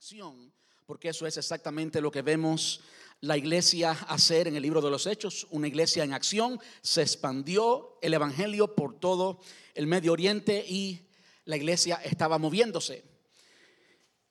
[0.00, 0.50] acción,
[0.86, 2.80] porque eso es exactamente lo que vemos
[3.20, 7.98] la iglesia hacer en el libro de los Hechos, una iglesia en acción, se expandió
[8.00, 9.40] el Evangelio por todo
[9.74, 11.06] el Medio Oriente y
[11.44, 13.04] la iglesia estaba moviéndose.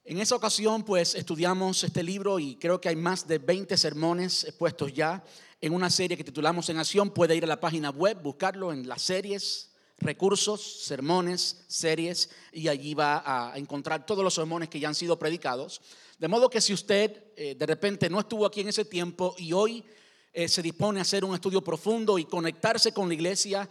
[0.05, 4.45] En esa ocasión, pues estudiamos este libro y creo que hay más de 20 sermones
[4.45, 5.23] expuestos ya
[5.61, 7.11] en una serie que titulamos En Acción.
[7.11, 9.70] Puede ir a la página web, buscarlo en las series,
[10.00, 15.20] recursos, sermones, series, y allí va a encontrar todos los sermones que ya han sido
[15.20, 15.81] predicados.
[16.18, 19.53] De modo que si usted eh, de repente no estuvo aquí en ese tiempo y
[19.53, 19.85] hoy
[20.34, 23.70] eh, se dispone a hacer un estudio profundo y conectarse con la iglesia,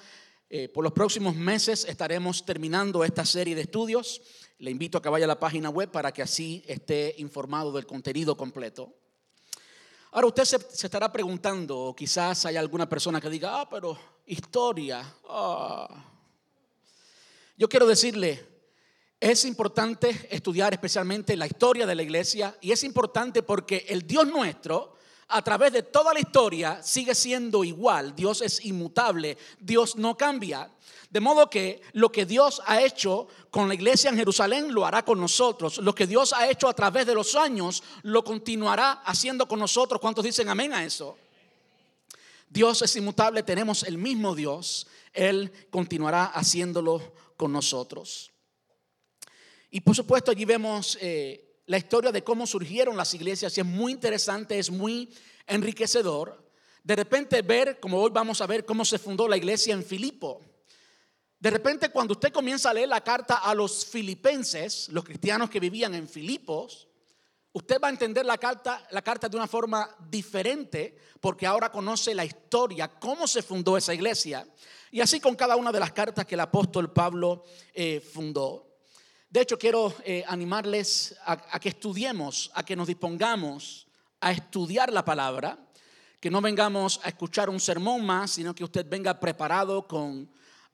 [0.50, 4.22] eh, por los próximos meses estaremos terminando esta serie de estudios.
[4.58, 7.86] Le invito a que vaya a la página web para que así esté informado del
[7.86, 8.94] contenido completo.
[10.12, 15.04] Ahora usted se, estará preguntando, o quizás hay alguna persona que diga, ah, pero historia.
[15.28, 16.17] Ah".
[17.58, 18.46] Yo quiero decirle,
[19.18, 24.28] es importante estudiar especialmente la historia de la iglesia y es importante porque el Dios
[24.28, 24.94] nuestro,
[25.26, 28.14] a través de toda la historia, sigue siendo igual.
[28.14, 30.70] Dios es inmutable, Dios no cambia.
[31.10, 35.04] De modo que lo que Dios ha hecho con la iglesia en Jerusalén lo hará
[35.04, 35.78] con nosotros.
[35.78, 40.00] Lo que Dios ha hecho a través de los años lo continuará haciendo con nosotros.
[40.00, 41.16] ¿Cuántos dicen amén a eso?
[42.48, 44.86] Dios es inmutable, tenemos el mismo Dios.
[45.12, 47.02] Él continuará haciéndolo
[47.38, 48.30] con nosotros.
[49.70, 53.66] Y por supuesto allí vemos eh, la historia de cómo surgieron las iglesias y es
[53.66, 55.14] muy interesante, es muy
[55.46, 56.50] enriquecedor.
[56.82, 60.42] De repente ver, como hoy vamos a ver, cómo se fundó la iglesia en Filipo.
[61.38, 65.60] De repente cuando usted comienza a leer la carta a los filipenses, los cristianos que
[65.60, 66.88] vivían en Filipos,
[67.52, 72.14] usted va a entender la carta, la carta de una forma diferente porque ahora conoce
[72.14, 74.46] la historia, cómo se fundó esa iglesia.
[74.90, 77.44] Y así con cada una de las cartas que el apóstol Pablo
[77.74, 78.78] eh, fundó.
[79.30, 83.86] De hecho, quiero eh, animarles a que estudiemos, a que nos dispongamos
[84.20, 85.58] a estudiar la palabra,
[86.20, 90.28] que no vengamos a escuchar un sermón más, sino que usted venga preparado con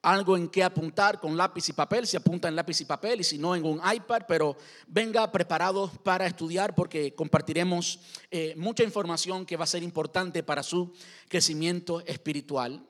[0.04, 3.24] algo en que apuntar con lápiz y papel, si apunta en lápiz y papel y
[3.24, 7.98] si no en un iPad, pero venga preparado para estudiar porque compartiremos
[8.30, 10.92] eh, mucha información que va a ser importante para su
[11.28, 12.86] crecimiento espiritual.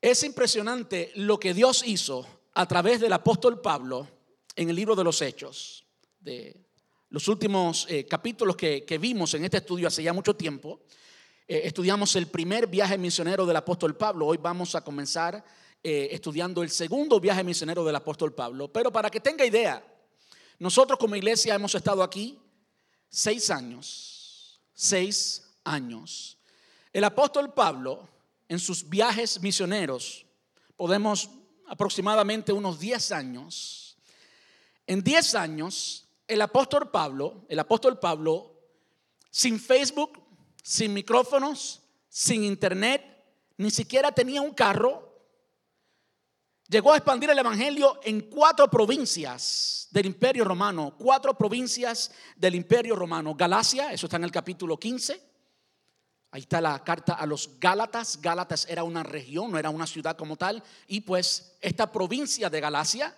[0.00, 4.08] Es impresionante lo que Dios hizo a través del apóstol Pablo
[4.56, 5.84] en el libro de los Hechos,
[6.18, 6.64] de
[7.10, 10.80] los últimos eh, capítulos que, vimos en este estudio hace ya mucho tiempo.
[11.46, 14.28] Eh, estudiamos el primer viaje misionero del apóstol Pablo.
[14.28, 15.44] Hoy vamos a comenzar
[15.82, 18.72] eh, estudiando el segundo viaje misionero del apóstol Pablo.
[18.72, 19.84] Pero para que tenga idea,
[20.58, 22.38] nosotros como iglesia hemos estado aquí
[23.10, 24.62] seis años.
[24.72, 26.38] Seis años.
[26.90, 28.08] El apóstol Pablo,
[28.50, 30.26] en sus viajes misioneros,
[30.74, 31.30] podemos
[31.68, 33.96] aproximadamente unos diez años.
[34.88, 38.60] En diez años, el apóstol Pablo, el apóstol Pablo,
[39.30, 40.20] sin Facebook,
[40.64, 43.04] sin micrófonos, sin internet,
[43.56, 45.22] ni siquiera tenía un carro.
[46.66, 52.96] Llegó a expandir el Evangelio en cuatro provincias del Imperio Romano, cuatro provincias del Imperio
[52.96, 53.32] Romano.
[53.36, 55.29] Galacia, eso está en el capítulo 15.
[56.32, 58.20] Ahí está la carta a los Gálatas.
[58.20, 60.62] Gálatas era una región, no era una ciudad como tal.
[60.86, 63.16] Y pues esta provincia de Galacia,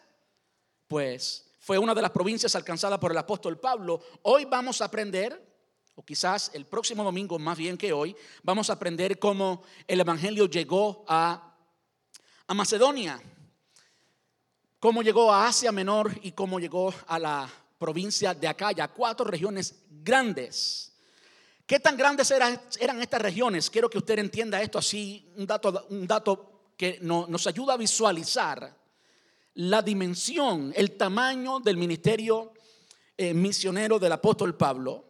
[0.89, 4.01] pues fue una de las provincias alcanzadas por el apóstol Pablo.
[4.23, 5.53] Hoy vamos a aprender
[5.95, 10.47] o quizás el próximo domingo más bien que hoy, vamos a aprender cómo el Evangelio
[10.47, 11.55] llegó a,
[12.47, 13.21] a Macedonia,
[14.81, 19.83] cómo llegó a Asia Menor y cómo llegó a la provincia de Acaya, cuatro regiones
[19.91, 20.92] grandes.
[21.67, 22.61] ¿Qué tan grandes eran,
[23.01, 23.71] estas regiones?
[23.71, 28.77] Quiero que usted entienda esto así, un dato, un dato que nos ayuda a visualizar
[29.55, 32.55] la dimensión, el tamaño del ministerio
[33.17, 35.05] eh, misionero del apóstol Pablo.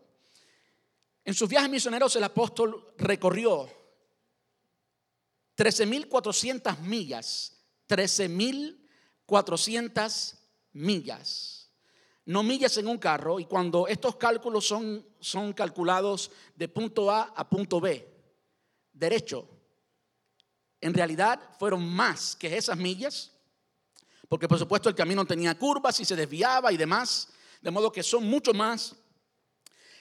[1.25, 3.71] En sus viajes misioneros el apóstol recorrió
[5.57, 7.57] 13.400 millas,
[7.89, 10.35] 13.400
[10.73, 11.62] millas.
[12.25, 17.33] No millas en un carro y cuando estos cálculos son, son calculados de punto A
[17.35, 18.09] a punto B,
[18.93, 19.49] derecho,
[20.81, 23.33] en realidad fueron más que esas millas,
[24.29, 27.29] porque por supuesto el camino tenía curvas y se desviaba y demás,
[27.61, 28.97] de modo que son mucho más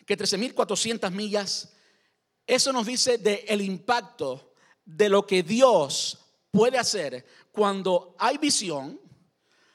[0.06, 1.74] que 13.400 millas,
[2.46, 4.54] eso nos dice de el impacto
[4.86, 6.20] de lo que Dios
[6.52, 9.01] puede hacer cuando hay visión,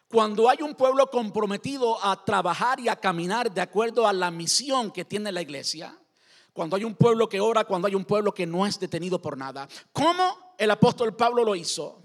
[0.09, 4.91] cuando hay un pueblo comprometido a trabajar y a caminar de acuerdo a la misión
[4.93, 5.99] que tiene la iglesia,
[6.53, 9.37] cuando hay un pueblo que ora, cuando hay un pueblo que no es detenido por
[9.37, 9.69] nada.
[9.93, 12.01] ¿Cómo el apóstol Pablo lo hizo?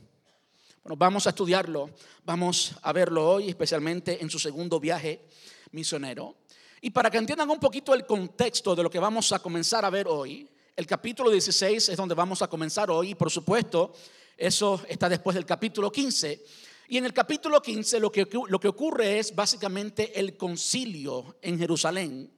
[0.83, 1.92] Bueno, vamos a estudiarlo,
[2.25, 5.27] vamos a verlo hoy, especialmente en su segundo viaje
[5.71, 6.36] misionero.
[6.81, 9.92] Y para que entiendan un poquito el contexto de lo que vamos a comenzar a
[9.92, 13.94] ver hoy, el capítulo 16 es donde vamos a comenzar hoy y por supuesto
[14.36, 16.44] eso está después del capítulo 15.
[16.92, 21.58] Y en el capítulo 15 lo que, lo que ocurre es básicamente el concilio en
[21.58, 22.30] Jerusalén.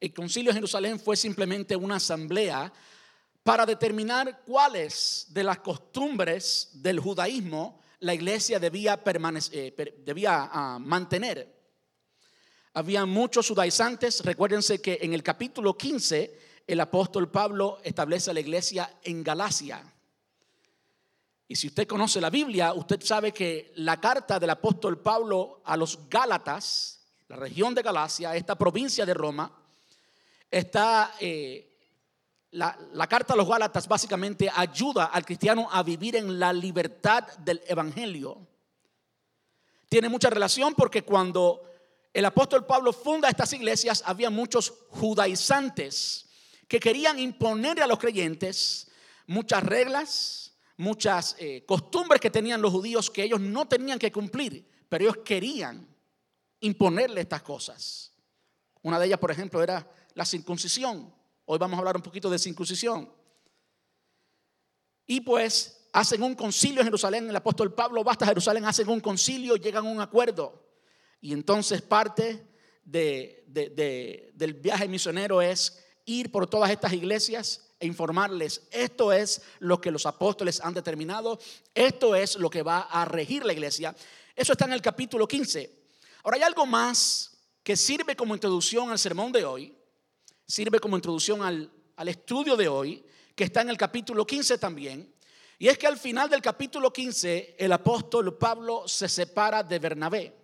[0.00, 2.72] El concilio en Jerusalén fue simplemente una asamblea
[3.44, 10.80] para determinar cuáles de las costumbres del judaísmo la iglesia debía, permanecer, eh, debía ah,
[10.80, 11.62] mantener.
[12.74, 18.98] Había muchos judaizantes, recuérdense que en el capítulo 15 el apóstol Pablo establece la iglesia
[19.04, 19.91] en Galacia.
[21.52, 25.76] Y si usted conoce la Biblia, usted sabe que la carta del apóstol Pablo a
[25.76, 29.52] los Gálatas, la región de Galacia, esta provincia de Roma,
[30.50, 31.78] está, eh,
[32.52, 37.24] la, la carta a los Gálatas básicamente ayuda al cristiano a vivir en la libertad
[37.40, 38.38] del Evangelio.
[39.90, 41.64] Tiene mucha relación porque cuando
[42.14, 46.30] el apóstol Pablo funda estas iglesias, había muchos judaizantes
[46.66, 48.88] que querían imponerle a los creyentes
[49.26, 50.51] muchas reglas,
[50.82, 55.18] muchas eh, costumbres que tenían los judíos que ellos no tenían que cumplir, pero ellos
[55.24, 55.88] querían
[56.60, 58.12] imponerle estas cosas.
[58.82, 61.14] Una de ellas, por ejemplo, era la circuncisión.
[61.44, 63.10] Hoy vamos a hablar un poquito de circuncisión.
[65.06, 69.00] Y pues hacen un concilio en Jerusalén, el apóstol Pablo va hasta Jerusalén, hacen un
[69.00, 70.68] concilio, llegan a un acuerdo.
[71.20, 72.44] Y entonces parte
[72.84, 79.90] del viaje misionero es ir por todas estas iglesias e informarles, esto es lo que
[79.90, 81.40] los apóstoles han determinado,
[81.74, 83.92] esto es lo que va a regir la iglesia.
[84.36, 85.82] Eso está en el capítulo 15.
[86.22, 87.32] Ahora hay algo más
[87.64, 89.76] que sirve como introducción al sermón de hoy,
[90.46, 95.12] sirve como introducción al, al estudio de hoy, que está en el capítulo 15 también.
[95.58, 100.36] Y es que al final del capítulo 15 el apóstol Pablo se separa de Bernabé.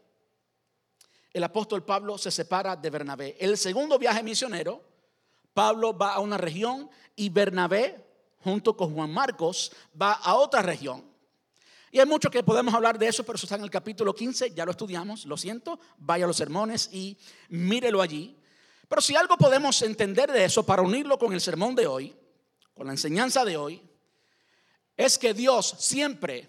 [1.32, 3.36] El apóstol Pablo se separa de Bernabé.
[3.38, 4.87] El segundo viaje misionero,
[5.58, 8.06] Pablo va a una región y Bernabé,
[8.44, 11.04] junto con Juan Marcos, va a otra región.
[11.90, 14.54] Y hay mucho que podemos hablar de eso, pero eso está en el capítulo 15,
[14.54, 17.18] ya lo estudiamos, lo siento, vaya a los sermones y
[17.48, 18.38] mírelo allí.
[18.86, 22.14] Pero si algo podemos entender de eso para unirlo con el sermón de hoy,
[22.72, 23.82] con la enseñanza de hoy,
[24.96, 26.48] es que Dios siempre,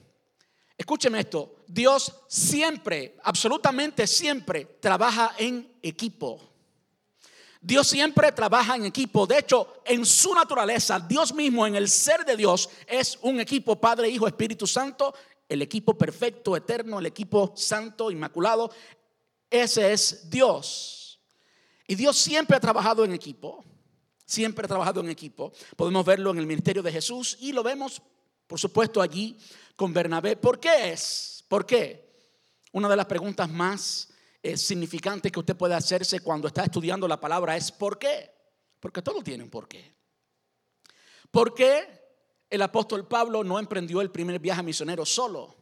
[0.78, 6.49] escúcheme esto, Dios siempre, absolutamente siempre, trabaja en equipo.
[7.62, 9.28] Dios siempre trabaja en equipo.
[9.28, 13.80] De hecho, en su naturaleza, Dios mismo, en el ser de Dios, es un equipo,
[13.80, 15.14] Padre, Hijo, Espíritu Santo,
[15.48, 18.72] el equipo perfecto, eterno, el equipo santo, inmaculado.
[19.50, 21.20] Ese es Dios.
[21.88, 23.66] Y Dios siempre ha trabajado en equipo.
[24.26, 25.52] Siempre ha trabajado en equipo.
[25.76, 28.02] Podemos verlo en el ministerio de Jesús y lo vemos,
[28.48, 29.38] por supuesto, allí
[29.76, 30.38] con Bernabé.
[30.38, 31.44] ¿Por qué es?
[31.48, 32.08] ¿Por qué?
[32.72, 34.10] Una de las preguntas más
[34.41, 38.31] es significante que usted puede hacerse cuando está estudiando la palabra es ¿por qué?
[38.80, 39.94] Porque todo tiene un por qué.
[41.31, 42.00] ¿Por qué
[42.50, 45.56] el apóstol Pablo no emprendió el primer viaje misionero solo?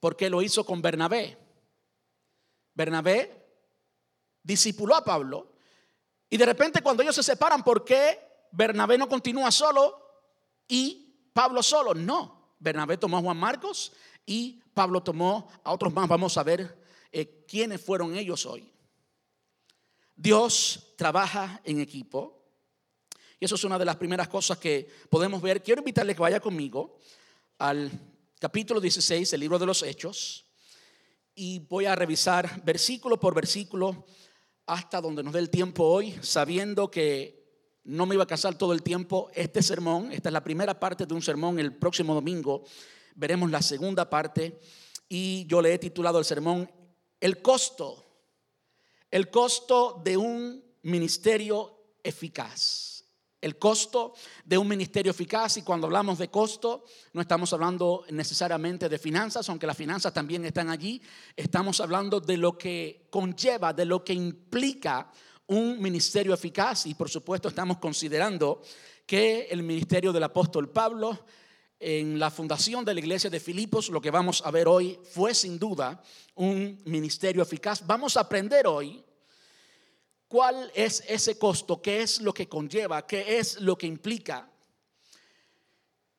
[0.00, 1.36] Porque lo hizo con Bernabé.
[2.74, 3.46] Bernabé
[4.42, 5.52] discipuló a Pablo
[6.30, 8.18] y de repente cuando ellos se separan, ¿por qué
[8.52, 10.22] Bernabé no continúa solo
[10.66, 11.94] y Pablo solo?
[11.94, 13.92] No, Bernabé tomó a Juan Marcos
[14.24, 16.08] y Pablo tomó a otros más.
[16.08, 16.80] Vamos a ver
[17.12, 18.70] eh, quiénes fueron ellos hoy.
[20.16, 22.44] Dios trabaja en equipo.
[23.38, 25.62] Y eso es una de las primeras cosas que podemos ver.
[25.62, 26.98] Quiero invitarle que vaya conmigo
[27.58, 27.90] al
[28.38, 30.44] capítulo 16 del libro de los Hechos.
[31.34, 34.04] Y voy a revisar versículo por versículo
[34.66, 37.40] hasta donde nos dé el tiempo hoy, sabiendo que
[37.84, 40.12] no me iba a casar todo el tiempo este sermón.
[40.12, 41.58] Esta es la primera parte de un sermón.
[41.58, 42.64] El próximo domingo
[43.14, 44.60] veremos la segunda parte.
[45.08, 46.70] Y yo le he titulado el sermón
[47.20, 48.04] el costo,
[49.10, 53.04] el costo de un ministerio eficaz.
[53.40, 54.12] El costo
[54.44, 56.84] de un ministerio eficaz y cuando hablamos de costo
[57.14, 61.00] no estamos hablando necesariamente de finanzas, aunque las finanzas también están allí,
[61.34, 65.10] estamos hablando de lo que conlleva, de lo que implica
[65.46, 68.60] un ministerio eficaz y por supuesto estamos considerando
[69.06, 71.24] que el ministerio del apóstol Pablo
[71.80, 75.34] en la fundación de la iglesia de Filipos, lo que vamos a ver hoy fue
[75.34, 76.02] sin duda
[76.34, 77.84] un ministerio eficaz.
[77.86, 79.02] Vamos a aprender hoy
[80.28, 84.46] cuál es ese costo, qué es lo que conlleva, qué es lo que implica.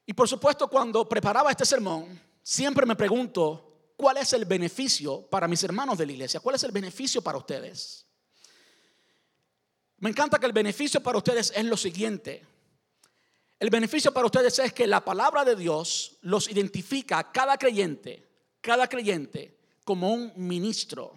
[0.03, 5.48] Y por supuesto, cuando preparaba este sermón, siempre me pregunto, ¿cuál es el beneficio para
[5.48, 6.39] mis hermanos de la iglesia?
[6.39, 8.08] ¿Cuál es el beneficio para ustedes?
[10.00, 12.50] Me encanta que el beneficio para ustedes es lo siguiente.
[13.62, 18.27] El beneficio para ustedes es que la palabra de Dios los identifica a cada creyente,
[18.60, 21.13] cada creyente como un ministro.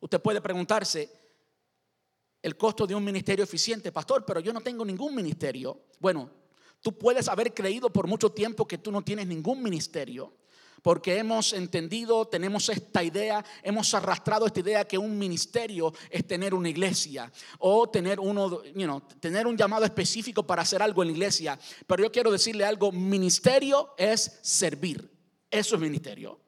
[0.00, 1.10] Usted puede preguntarse,
[2.42, 5.84] el costo de un ministerio eficiente, pastor, pero yo no tengo ningún ministerio.
[5.98, 6.30] Bueno,
[6.82, 10.34] tú puedes haber creído por mucho tiempo que tú no tienes ningún ministerio,
[10.82, 16.54] porque hemos entendido, tenemos esta idea, hemos arrastrado esta idea que un ministerio es tener
[16.54, 18.62] una iglesia o tener uno,
[19.20, 21.58] tener un llamado específico para hacer algo en la iglesia.
[21.86, 25.10] Pero yo quiero decirle algo, ministerio es servir.
[25.50, 26.40] Eso es ministerio.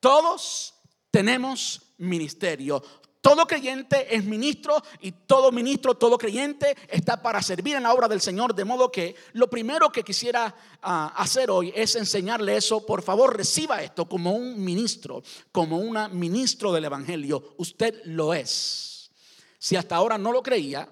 [0.00, 0.74] Todos
[1.10, 2.82] tenemos ministerio.
[3.26, 8.06] Todo creyente es ministro y todo ministro, todo creyente está para servir en la obra
[8.06, 8.54] del Señor.
[8.54, 12.86] De modo que lo primero que quisiera ah, hacer hoy es enseñarle eso.
[12.86, 17.56] Por favor, reciba esto como un ministro, como una ministro del Evangelio.
[17.56, 19.10] Usted lo es.
[19.58, 20.88] Si hasta ahora no lo creía,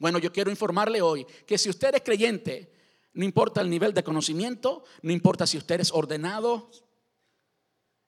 [0.00, 2.72] bueno, yo quiero informarle hoy que si usted es creyente,
[3.12, 6.68] no importa el nivel de conocimiento, no importa si usted es ordenado,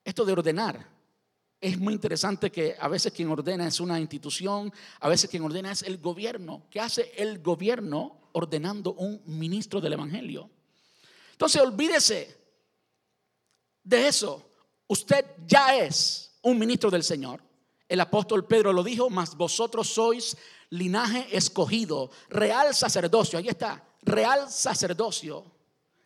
[0.02, 0.95] esto de ordenar
[1.60, 5.72] es muy interesante que a veces quien ordena es una institución, a veces quien ordena
[5.72, 6.66] es el gobierno.
[6.70, 10.50] ¿Qué hace el gobierno ordenando un ministro del Evangelio?
[11.32, 12.36] Entonces olvídese
[13.82, 14.50] de eso.
[14.86, 17.42] Usted ya es un ministro del Señor.
[17.88, 20.36] El apóstol Pedro lo dijo, mas vosotros sois
[20.70, 23.38] linaje escogido, real sacerdocio.
[23.38, 25.44] Ahí está, real sacerdocio,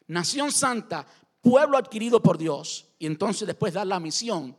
[0.06, 1.06] nación santa,
[1.40, 2.86] pueblo adquirido por Dios.
[2.98, 4.56] Y entonces después da la misión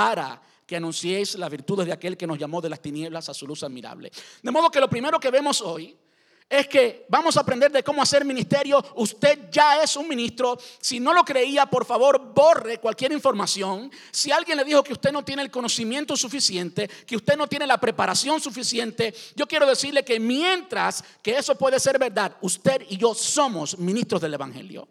[0.00, 3.46] para que anunciéis las virtudes de aquel que nos llamó de las tinieblas a su
[3.46, 4.10] luz admirable.
[4.42, 5.94] De modo que lo primero que vemos hoy
[6.48, 8.82] es que vamos a aprender de cómo hacer ministerio.
[8.94, 10.58] Usted ya es un ministro.
[10.80, 13.92] Si no lo creía, por favor, borre cualquier información.
[14.10, 17.66] Si alguien le dijo que usted no tiene el conocimiento suficiente, que usted no tiene
[17.66, 22.96] la preparación suficiente, yo quiero decirle que mientras que eso puede ser verdad, usted y
[22.96, 24.88] yo somos ministros del Evangelio.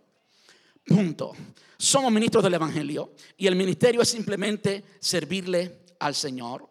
[0.86, 1.33] Punto.
[1.77, 6.67] Somos ministros del Evangelio y el ministerio es simplemente servirle al Señor.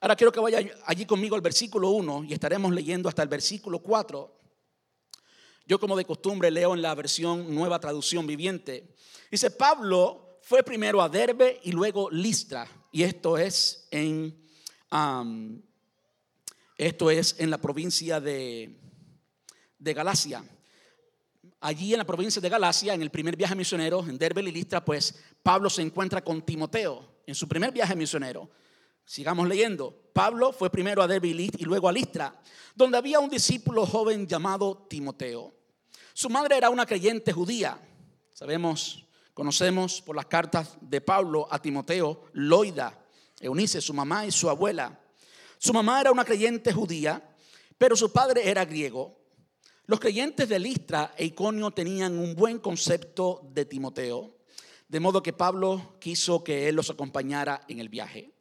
[0.00, 3.80] Ahora quiero que vaya allí conmigo al versículo 1 y estaremos leyendo hasta el versículo
[3.80, 4.38] 4.
[5.66, 8.94] Yo como de costumbre leo en la versión nueva traducción viviente.
[9.30, 12.66] Dice, Pablo fue primero a Derbe y luego Listra.
[12.92, 14.34] Y esto es en,
[16.78, 18.80] esto es en la provincia de,
[19.78, 20.42] de Galacia
[21.60, 24.84] allí en la provincia de Galacia, en el primer viaje misionero, en Derbe y Listra,
[24.84, 28.50] pues Pablo se encuentra con Timoteo en su primer viaje misionero.
[29.04, 29.94] Sigamos leyendo.
[30.12, 32.40] Pablo fue primero a Derbe y luego a Listra,
[32.74, 35.52] donde había un discípulo joven llamado Timoteo.
[36.14, 37.78] Su madre era una creyente judía.
[38.32, 42.98] Sabemos, conocemos por las cartas de Pablo a Timoteo, Loida,
[43.40, 44.98] Eunice, su mamá y su abuela.
[45.58, 47.22] Su mamá era una creyente judía,
[47.78, 49.19] pero su padre era griego.
[49.90, 54.36] Los creyentes de Listra e Iconio tenían un buen concepto de Timoteo,
[54.86, 58.32] de modo que Pablo quiso que él los acompañara en el viaje.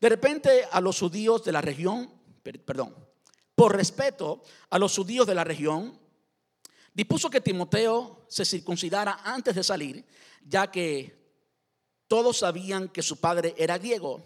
[0.00, 2.10] De repente a los judíos de la región,
[2.64, 2.96] perdón,
[3.54, 6.00] por respeto a los judíos de la región,
[6.94, 10.06] dispuso que Timoteo se circuncidara antes de salir,
[10.46, 11.30] ya que
[12.08, 14.24] todos sabían que su padre era griego.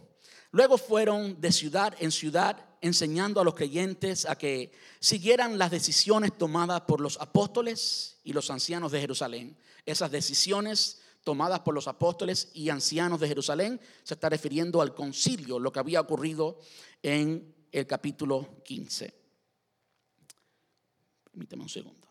[0.52, 6.36] Luego fueron de ciudad en ciudad enseñando a los creyentes a que siguieran las decisiones
[6.36, 9.56] tomadas por los apóstoles y los ancianos de Jerusalén.
[9.86, 15.58] Esas decisiones tomadas por los apóstoles y ancianos de Jerusalén se está refiriendo al concilio,
[15.58, 16.58] lo que había ocurrido
[17.02, 19.14] en el capítulo 15.
[21.30, 22.03] Permíteme un segundo.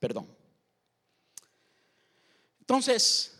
[0.00, 0.26] Perdón.
[2.58, 3.36] Entonces,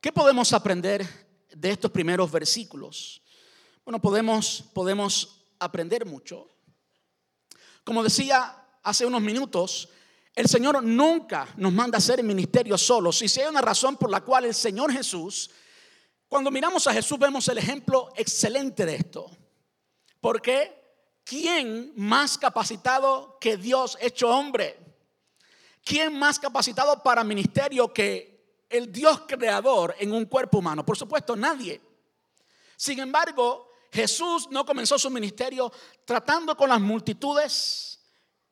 [0.00, 1.06] ¿qué podemos aprender
[1.54, 3.22] de estos primeros versículos?
[3.84, 6.50] Bueno, podemos, podemos aprender mucho.
[7.84, 9.88] Como decía hace unos minutos,
[10.34, 13.20] el Señor nunca nos manda a hacer ministerio solos.
[13.20, 15.50] Y si hay una razón por la cual el Señor Jesús,
[16.28, 19.30] cuando miramos a Jesús vemos el ejemplo excelente de esto.
[20.20, 20.85] Porque
[21.26, 24.86] ¿quién más capacitado que Dios hecho hombre?
[25.86, 30.84] ¿quién más capacitado para ministerio que el Dios creador en un cuerpo humano?
[30.84, 31.80] Por supuesto, nadie.
[32.76, 35.72] Sin embargo, Jesús no comenzó su ministerio
[36.04, 38.00] tratando con las multitudes.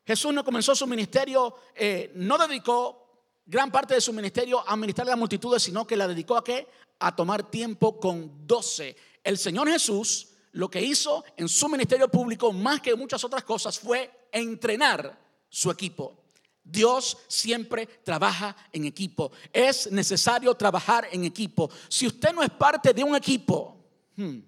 [0.06, 3.02] Jesús no comenzó su ministerio, eh, no dedicó
[3.44, 6.44] gran parte de su ministerio a ministrar a las multitudes, sino que la dedicó a
[6.44, 6.68] qué?
[7.00, 8.96] A tomar tiempo con doce.
[9.24, 13.78] El Señor Jesús lo que hizo en su ministerio público, más que muchas otras cosas,
[13.78, 15.18] fue entrenar
[15.48, 16.24] su equipo.
[16.62, 19.32] Dios siempre trabaja en equipo.
[19.52, 21.70] Es necesario trabajar en equipo.
[21.88, 23.76] Si usted no es parte de un equipo,
[24.16, 24.38] hmm,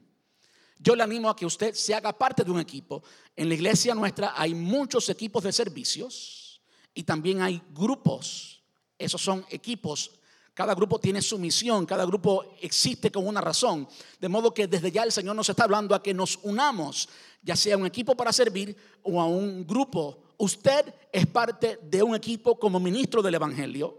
[0.78, 3.02] Yo le animo a que usted se haga parte de un equipo.
[3.34, 6.60] En la iglesia nuestra hay muchos equipos de servicios
[6.94, 8.62] y también hay grupos.
[8.98, 10.12] Esos son equipos.
[10.56, 13.86] Cada grupo tiene su misión, cada grupo existe con una razón.
[14.18, 17.10] De modo que desde ya el Señor nos está hablando a que nos unamos,
[17.42, 20.16] ya sea un equipo para servir o a un grupo.
[20.38, 23.98] Usted es parte de un equipo como ministro del Evangelio.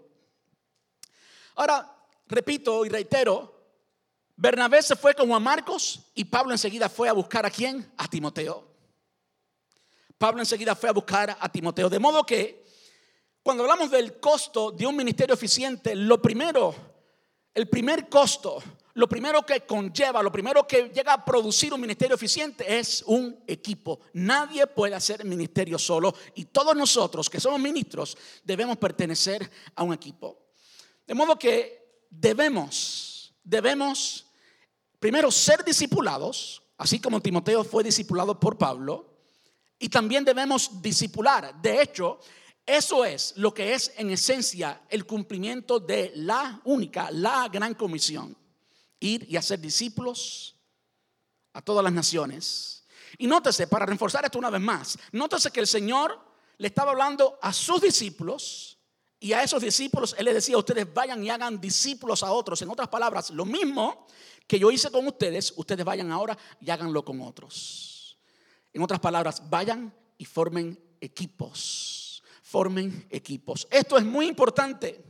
[1.57, 1.95] Ahora,
[2.25, 3.53] repito y reitero,
[4.35, 7.87] Bernabé se fue con Juan Marcos y Pablo enseguida fue a buscar a quién?
[7.97, 8.67] A Timoteo.
[10.17, 11.87] Pablo enseguida fue a buscar a Timoteo.
[11.87, 12.66] De modo que
[13.47, 16.75] cuando hablamos del costo de un ministerio eficiente, lo primero,
[17.53, 18.61] el primer costo,
[18.95, 23.41] lo primero que conlleva, lo primero que llega a producir un ministerio eficiente es un
[23.47, 24.01] equipo.
[24.11, 29.93] Nadie puede hacer ministerio solo y todos nosotros que somos ministros debemos pertenecer a un
[29.93, 30.49] equipo.
[31.07, 34.25] De modo que debemos, debemos
[34.99, 39.05] primero ser discipulados, así como Timoteo fue discipulado por Pablo,
[39.79, 41.61] y también debemos discipular.
[41.61, 42.19] De hecho,
[42.67, 48.35] eso es lo que es en esencia el cumplimiento de la única, la gran comisión.
[48.99, 50.53] Ir y hacer discípulos
[51.53, 52.83] a todas las naciones.
[53.17, 56.19] Y nótese, para reforzar esto una vez más, nótese que el Señor
[56.57, 58.77] le estaba hablando a sus discípulos
[59.17, 62.61] y a esos discípulos Él les decía, ustedes vayan y hagan discípulos a otros.
[62.61, 64.07] En otras palabras, lo mismo
[64.45, 68.17] que yo hice con ustedes, ustedes vayan ahora y háganlo con otros.
[68.73, 72.06] En otras palabras, vayan y formen equipos.
[72.49, 73.67] Formen equipos.
[73.69, 75.03] Esto es muy importante.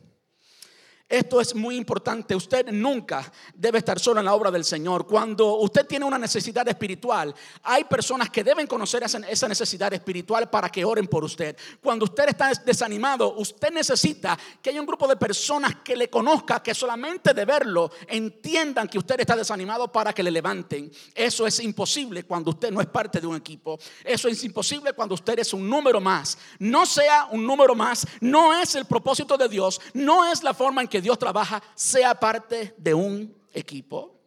[1.09, 2.35] Esto es muy importante.
[2.35, 5.07] Usted nunca debe estar solo en la obra del Señor.
[5.07, 7.33] Cuando usted tiene una necesidad espiritual,
[7.63, 11.55] hay personas que deben conocer esa necesidad espiritual para que oren por usted.
[11.81, 16.61] Cuando usted está desanimado, usted necesita que haya un grupo de personas que le conozca,
[16.61, 20.91] que solamente de verlo entiendan que usted está desanimado para que le levanten.
[21.15, 23.79] Eso es imposible cuando usted no es parte de un equipo.
[24.03, 26.37] Eso es imposible cuando usted es un número más.
[26.59, 28.05] No sea un número más.
[28.19, 29.79] No es el propósito de Dios.
[29.93, 34.19] No es la forma en que Dios trabaja sea parte de un equipo.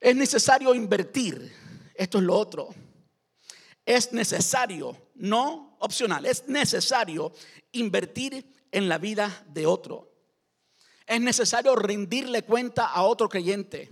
[0.00, 1.52] Es necesario invertir.
[1.94, 2.68] Esto es lo otro.
[3.84, 7.32] Es necesario, no opcional, es necesario
[7.72, 10.12] invertir en la vida de otro.
[11.06, 13.88] Es necesario rendirle cuenta a otro creyente.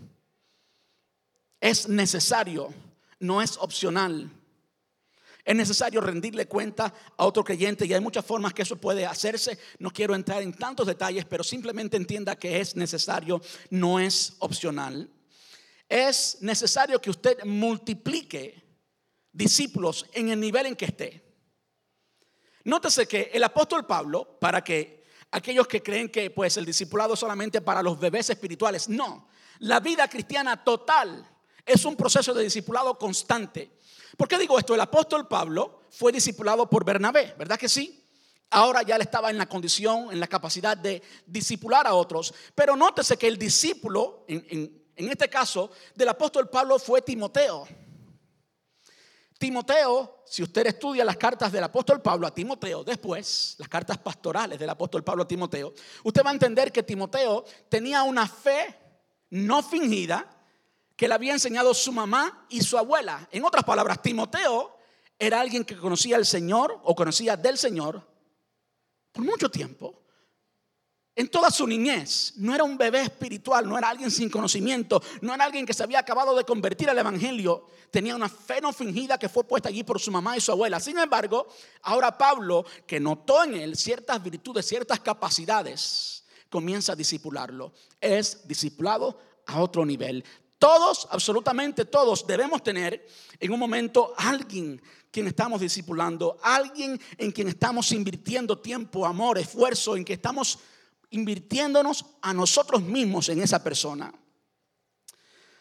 [1.60, 2.74] Es necesario,
[3.20, 4.30] no es opcional.
[5.44, 9.58] Es necesario rendirle cuenta a otro creyente y hay muchas formas que eso puede hacerse.
[9.78, 15.10] No quiero entrar en tantos detalles, pero simplemente entienda que es necesario, no es opcional.
[15.86, 18.64] Es necesario que usted multiplique
[19.30, 21.22] discípulos en el nivel en que esté.
[22.64, 27.60] Nótese que el apóstol Pablo, para que aquellos que creen que pues el discipulado solamente
[27.60, 29.28] para los bebés espirituales, no.
[29.58, 31.33] La vida cristiana total
[31.64, 33.70] es un proceso de discipulado constante.
[34.16, 34.74] ¿Por qué digo esto?
[34.74, 38.04] El apóstol Pablo fue discipulado por Bernabé, ¿verdad que sí?
[38.50, 42.32] Ahora ya él estaba en la condición, en la capacidad de discipular a otros.
[42.54, 47.66] Pero nótese que el discípulo, en, este caso, del apóstol Pablo fue Timoteo.
[49.38, 54.58] Timoteo, si usted estudia las cartas del apóstol Pablo a Timoteo, después, las cartas pastorales
[54.58, 55.74] del apóstol Pablo a Timoteo,
[56.04, 58.78] usted va a entender que Timoteo tenía una fe
[59.30, 60.30] no fingida,
[60.96, 63.28] que le había enseñado su mamá y su abuela.
[63.32, 64.76] En otras palabras, Timoteo
[65.18, 68.02] era alguien que conocía al Señor o conocía del Señor
[69.12, 70.02] por mucho tiempo.
[71.16, 75.32] En toda su niñez, no era un bebé espiritual, no era alguien sin conocimiento, no
[75.32, 79.16] era alguien que se había acabado de convertir al Evangelio, tenía una fe no fingida
[79.16, 80.80] que fue puesta allí por su mamá y su abuela.
[80.80, 81.46] Sin embargo,
[81.82, 87.72] ahora Pablo, que notó en él ciertas virtudes, ciertas capacidades, comienza a discipularlo.
[88.00, 90.24] Es discipulado a otro nivel.
[90.64, 93.06] Todos, absolutamente todos, debemos tener
[93.38, 99.94] en un momento alguien quien estamos discipulando, alguien en quien estamos invirtiendo tiempo, amor, esfuerzo,
[99.94, 100.58] en que estamos
[101.10, 104.10] invirtiéndonos a nosotros mismos en esa persona.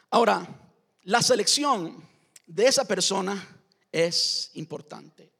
[0.10, 0.48] Ahora,
[1.02, 2.02] la selección
[2.48, 3.62] de esa persona
[3.92, 5.34] es importante.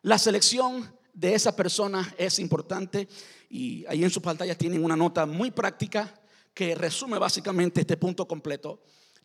[0.00, 3.06] La selección de esa persona es importante
[3.50, 6.21] y ahí en sus pantallas tienen una nota muy práctica
[6.54, 8.82] que resume básicamente este punto completo.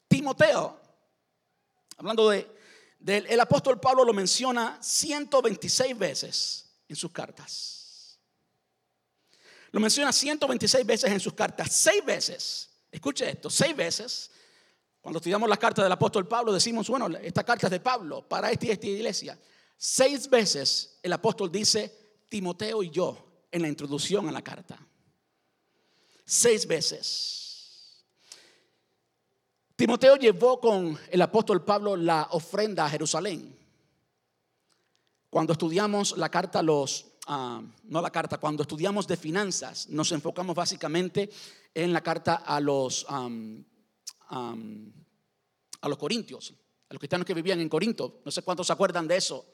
[0.08, 0.80] Timoteo,
[1.98, 2.48] hablando de,
[3.06, 8.20] el apóstol Pablo lo menciona 126 veces en sus cartas.
[9.72, 12.70] Lo menciona 126 veces en sus cartas, seis veces.
[12.90, 14.32] Escuche esto, seis veces.
[15.02, 18.50] Cuando estudiamos las cartas del apóstol Pablo, decimos, bueno, esta carta es de Pablo para
[18.52, 19.38] esta esta iglesia.
[19.78, 24.87] Seis veces el apóstol dice Timoteo y yo en la introducción a la carta
[26.28, 28.06] seis veces.
[29.76, 33.58] Timoteo llevó con el apóstol Pablo la ofrenda a Jerusalén.
[35.30, 40.12] Cuando estudiamos la carta a los, ah, no la carta, cuando estudiamos de finanzas, nos
[40.12, 41.30] enfocamos básicamente
[41.74, 43.30] en la carta a los, a
[45.88, 46.54] los corintios,
[46.90, 48.22] a los cristianos que vivían en Corinto.
[48.26, 49.46] No sé cuántos se acuerdan de eso.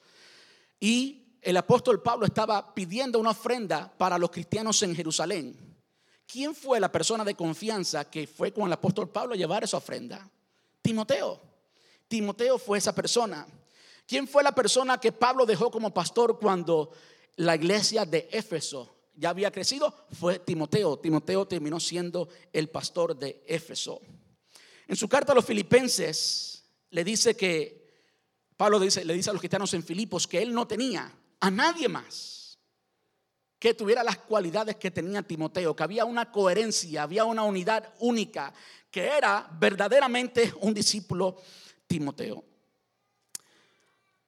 [0.80, 5.73] Y el apóstol Pablo estaba pidiendo una ofrenda para los cristianos en Jerusalén.
[6.26, 9.76] ¿Quién fue la persona de confianza que fue con el apóstol Pablo a llevar esa
[9.76, 10.28] ofrenda?
[10.82, 11.40] Timoteo.
[12.08, 13.46] Timoteo fue esa persona.
[14.06, 16.92] ¿Quién fue la persona que Pablo dejó como pastor cuando
[17.36, 19.94] la iglesia de Éfeso ya había crecido?
[20.12, 20.98] Fue Timoteo.
[20.98, 24.00] Timoteo terminó siendo el pastor de Éfeso.
[24.86, 27.84] En su carta a los filipenses le dice que,
[28.56, 31.10] Pablo dice, le dice a los cristianos en Filipos que él no tenía
[31.40, 32.33] a nadie más
[33.64, 38.52] que tuviera las cualidades que tenía Timoteo, que había una coherencia, había una unidad única,
[38.90, 41.40] que era verdaderamente un discípulo
[41.86, 42.44] Timoteo.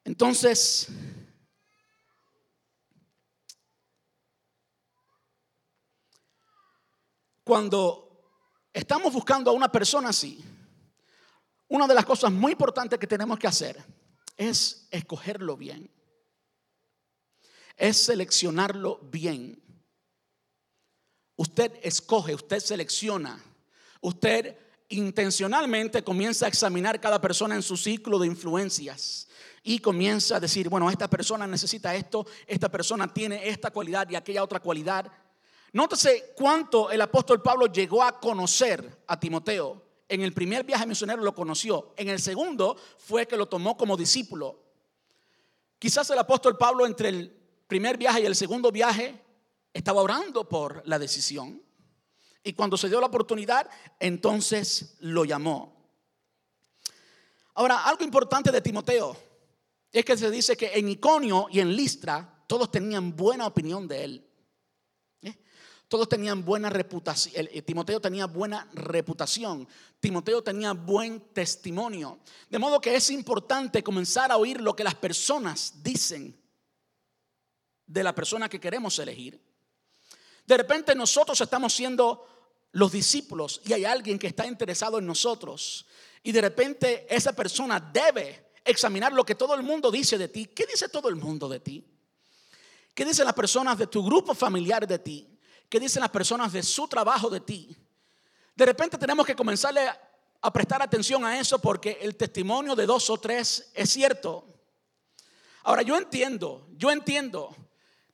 [0.05, 0.89] Entonces,
[7.45, 8.23] cuando
[8.73, 10.43] estamos buscando a una persona así,
[11.69, 13.85] una de las cosas muy importantes que tenemos que hacer
[14.39, 15.91] es escogerlo bien
[17.77, 19.63] es seleccionarlo bien.
[21.37, 23.43] Usted escoge, usted selecciona,
[24.01, 24.57] usted
[24.89, 29.29] intencionalmente comienza a examinar cada persona en su ciclo de influencias
[29.63, 34.15] y comienza a decir, bueno, esta persona necesita esto, esta persona tiene esta cualidad y
[34.15, 35.11] aquella otra cualidad.
[35.73, 39.83] Nótese cuánto el apóstol Pablo llegó a conocer a Timoteo.
[40.09, 43.97] En el primer viaje misionero lo conoció, en el segundo fue que lo tomó como
[43.97, 44.63] discípulo.
[45.79, 47.36] Quizás el apóstol Pablo entre el
[47.67, 49.23] primer viaje y el segundo viaje
[49.73, 51.63] estaba orando por la decisión.
[52.43, 55.77] Y cuando se dio la oportunidad, entonces lo llamó.
[57.55, 59.17] Ahora, algo importante de Timoteo
[59.91, 64.05] es que se dice que en Iconio y en Listra todos tenían buena opinión de
[64.05, 64.31] él.
[65.23, 65.35] ¿Eh?
[65.89, 67.49] Todos tenían buena reputación.
[67.65, 69.67] Timoteo tenía buena reputación.
[69.99, 72.21] Timoteo tenía buen testimonio.
[72.49, 76.46] De modo que es importante comenzar a oír lo que las personas dicen
[77.87, 79.41] de la persona que queremos elegir.
[80.47, 82.27] De repente nosotros estamos siendo
[82.73, 85.87] los discípulos y hay alguien que está interesado en nosotros.
[86.23, 90.47] Y de repente esa persona debe examinar lo que todo el mundo dice de ti.
[90.47, 91.85] ¿Qué dice todo el mundo de ti?
[92.95, 95.39] ¿Qué dicen las personas de tu grupo familiar de ti?
[95.69, 97.77] ¿Qué dicen las personas de su trabajo de ti?
[98.55, 99.89] De repente tenemos que comenzarle
[100.41, 104.47] a prestar atención a eso porque el testimonio de dos o tres es cierto.
[105.65, 107.55] Ahora yo entiendo, yo entiendo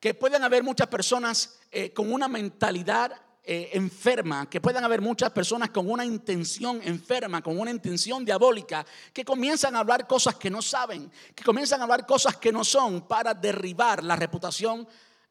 [0.02, 3.12] que pueden haber muchas personas eh, con una mentalidad
[3.44, 8.84] eh, enferma, que puedan haber muchas personas con una intención enferma, con una intención diabólica,
[9.12, 12.64] que comienzan a hablar cosas que no saben, que comienzan a hablar cosas que no
[12.64, 14.88] son para derribar la reputación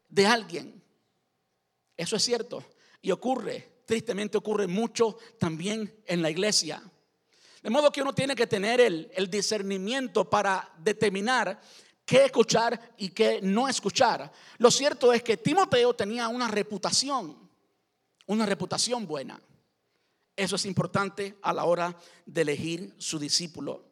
[0.08, 0.82] de alguien.
[1.94, 2.64] Eso es cierto
[3.02, 6.82] y ocurre, tristemente ocurre mucho también en la iglesia.
[7.62, 11.60] De modo que uno tiene que tener el, el discernimiento para determinar
[12.04, 14.30] qué escuchar y qué no escuchar.
[14.58, 17.50] Lo cierto es que Timoteo tenía una reputación,
[18.26, 19.40] una reputación buena.
[20.34, 23.84] Eso es importante a la hora de elegir su discípulo.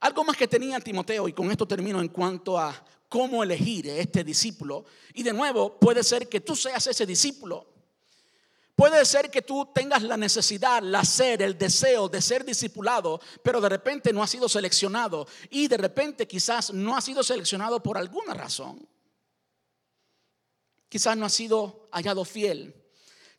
[0.00, 4.24] Algo más que tenía Timoteo, y con esto termino en cuanto a cómo elegir este
[4.24, 4.84] discípulo.
[5.14, 7.69] Y de nuevo, puede ser que tú seas ese discípulo.
[8.80, 13.60] Puede ser que tú tengas la necesidad, la sed, el deseo de ser discipulado, pero
[13.60, 17.98] de repente no has sido seleccionado y de repente quizás no has sido seleccionado por
[17.98, 18.88] alguna razón.
[20.88, 22.74] Quizás no has sido hallado fiel.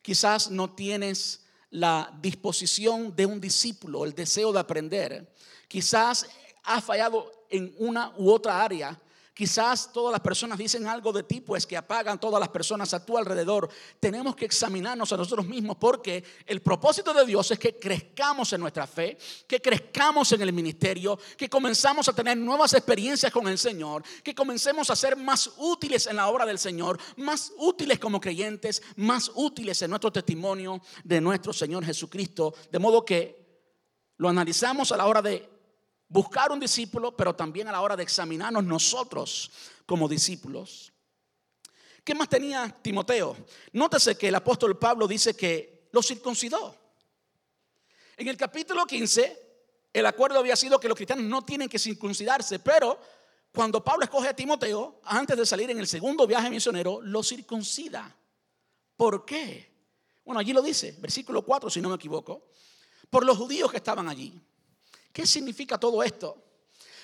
[0.00, 5.34] Quizás no tienes la disposición de un discípulo, el deseo de aprender.
[5.66, 6.24] Quizás
[6.62, 8.96] has fallado en una u otra área
[9.34, 13.04] Quizás todas las personas dicen algo de ti, pues que apagan todas las personas a
[13.04, 13.66] tu alrededor.
[13.98, 18.60] Tenemos que examinarnos a nosotros mismos porque el propósito de Dios es que crezcamos en
[18.60, 19.16] nuestra fe,
[19.46, 24.34] que crezcamos en el ministerio, que comenzamos a tener nuevas experiencias con el Señor, que
[24.34, 29.32] comencemos a ser más útiles en la obra del Señor, más útiles como creyentes, más
[29.34, 32.52] útiles en nuestro testimonio de nuestro Señor Jesucristo.
[32.70, 33.42] De modo que
[34.18, 35.51] lo analizamos a la hora de
[36.12, 39.50] buscar un discípulo, pero también a la hora de examinarnos nosotros
[39.86, 40.92] como discípulos.
[42.04, 43.34] ¿Qué más tenía Timoteo?
[43.72, 46.76] Nótese que el apóstol Pablo dice que lo circuncidó.
[48.16, 49.52] En el capítulo 15,
[49.92, 53.00] el acuerdo había sido que los cristianos no tienen que circuncidarse, pero
[53.50, 58.14] cuando Pablo escoge a Timoteo, antes de salir en el segundo viaje misionero, lo circuncida.
[58.96, 59.72] ¿Por qué?
[60.24, 62.50] Bueno, allí lo dice, versículo 4, si no me equivoco.
[63.08, 64.40] por los judíos que estaban allí.
[65.12, 66.42] ¿Qué significa todo esto?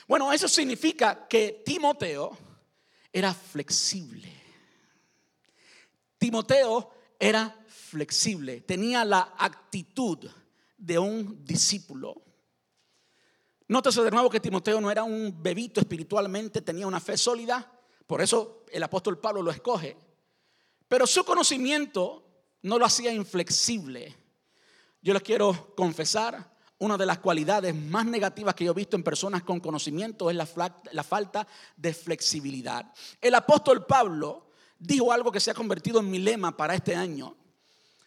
[0.06, 2.36] Bueno, eso significa que Timoteo
[3.12, 4.32] era flexible.
[6.16, 10.18] Timoteo era flexible, tenía la actitud
[10.76, 12.22] de un discípulo.
[13.68, 17.70] Nótese de nuevo que Timoteo no era un bebito espiritualmente, tenía una fe sólida,
[18.06, 19.96] por eso el apóstol Pablo lo escoge.
[20.88, 22.24] Pero su conocimiento
[22.62, 24.16] no lo hacía inflexible.
[25.02, 29.02] Yo les quiero confesar, una de las cualidades más negativas que yo he visto en
[29.02, 30.46] personas con conocimiento es la,
[31.02, 32.92] falta de flexibilidad.
[33.20, 37.36] El apóstol Pablo dijo algo que se ha convertido en mi lema para este año.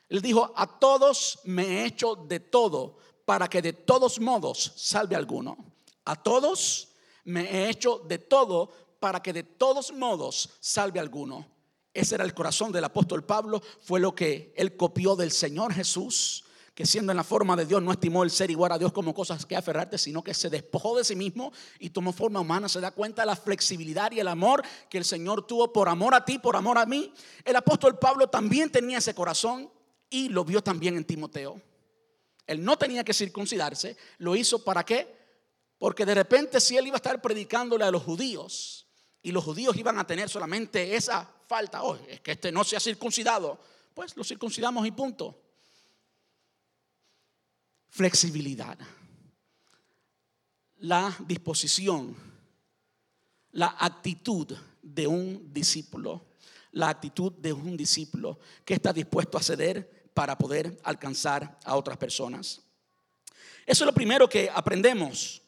[0.08, 5.16] Él dijo, a todos me he hecho de todo para que de todos modos salve
[5.16, 5.58] alguno.
[6.06, 6.90] A todos
[7.26, 11.46] me he hecho de todo para que de todos modos salve alguno.
[11.94, 16.46] Ese era el corazón del apóstol Pablo, fue lo que él copió del Señor Jesús
[16.74, 19.14] que siendo en la forma de Dios no estimó el ser igual a Dios como
[19.14, 22.70] cosas que aferrarte, sino que se despojó de sí mismo y tomó forma humana.
[22.70, 26.16] Se da cuenta de la flexibilidad y el amor que el Señor tuvo por amor
[26.16, 27.14] a ti, por amor a mí.
[27.44, 29.70] El apóstol Pablo también tenía ese corazón
[30.10, 31.62] y lo vio también en Timoteo.
[32.48, 35.20] Él no tenía que circuncidarse, lo hizo para qué?
[35.78, 38.88] Porque de repente si él iba a estar predicándole a los judíos
[39.22, 42.78] y los judíos iban a tener solamente esa falta, oh, es que este no se
[42.78, 43.60] ha circuncidado,
[43.94, 45.41] pues lo circuncidamos y punto
[47.92, 48.78] flexibilidad,
[50.80, 52.16] la disposición,
[53.52, 56.26] la actitud de un discípulo,
[56.72, 61.98] la actitud de un discípulo que está dispuesto a ceder para poder alcanzar a otras
[61.98, 62.62] personas.
[63.66, 65.42] Eso es lo primero que aprendemos.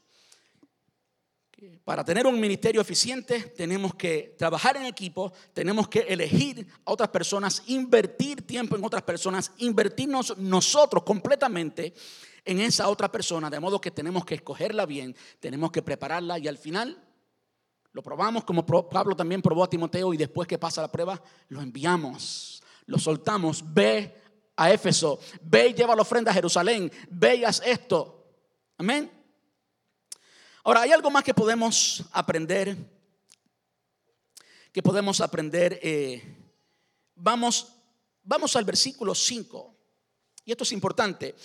[1.86, 7.10] Para tener un ministerio eficiente tenemos que trabajar en equipo, tenemos que elegir a otras
[7.10, 11.94] personas, invertir tiempo en otras personas, invertirnos nosotros completamente
[12.46, 16.48] en esa otra persona, de modo que tenemos que escogerla bien, tenemos que prepararla y
[16.48, 17.02] al final
[17.94, 21.62] lo probamos como Pablo también probó a Timoteo y después que pasa la prueba lo
[21.62, 24.22] enviamos, lo soltamos, ve
[24.56, 28.26] a Éfeso, ve y lleva la ofrenda a Jerusalén, ve y haz esto.
[28.78, 29.12] Amén.
[30.64, 32.76] Ahora, hay algo más que podemos aprender,
[34.72, 35.80] que podemos aprender.
[35.84, 36.22] Eh,
[37.16, 37.74] vamos,
[38.24, 39.76] vamos al versículo 5,
[40.46, 41.36] y esto es importante.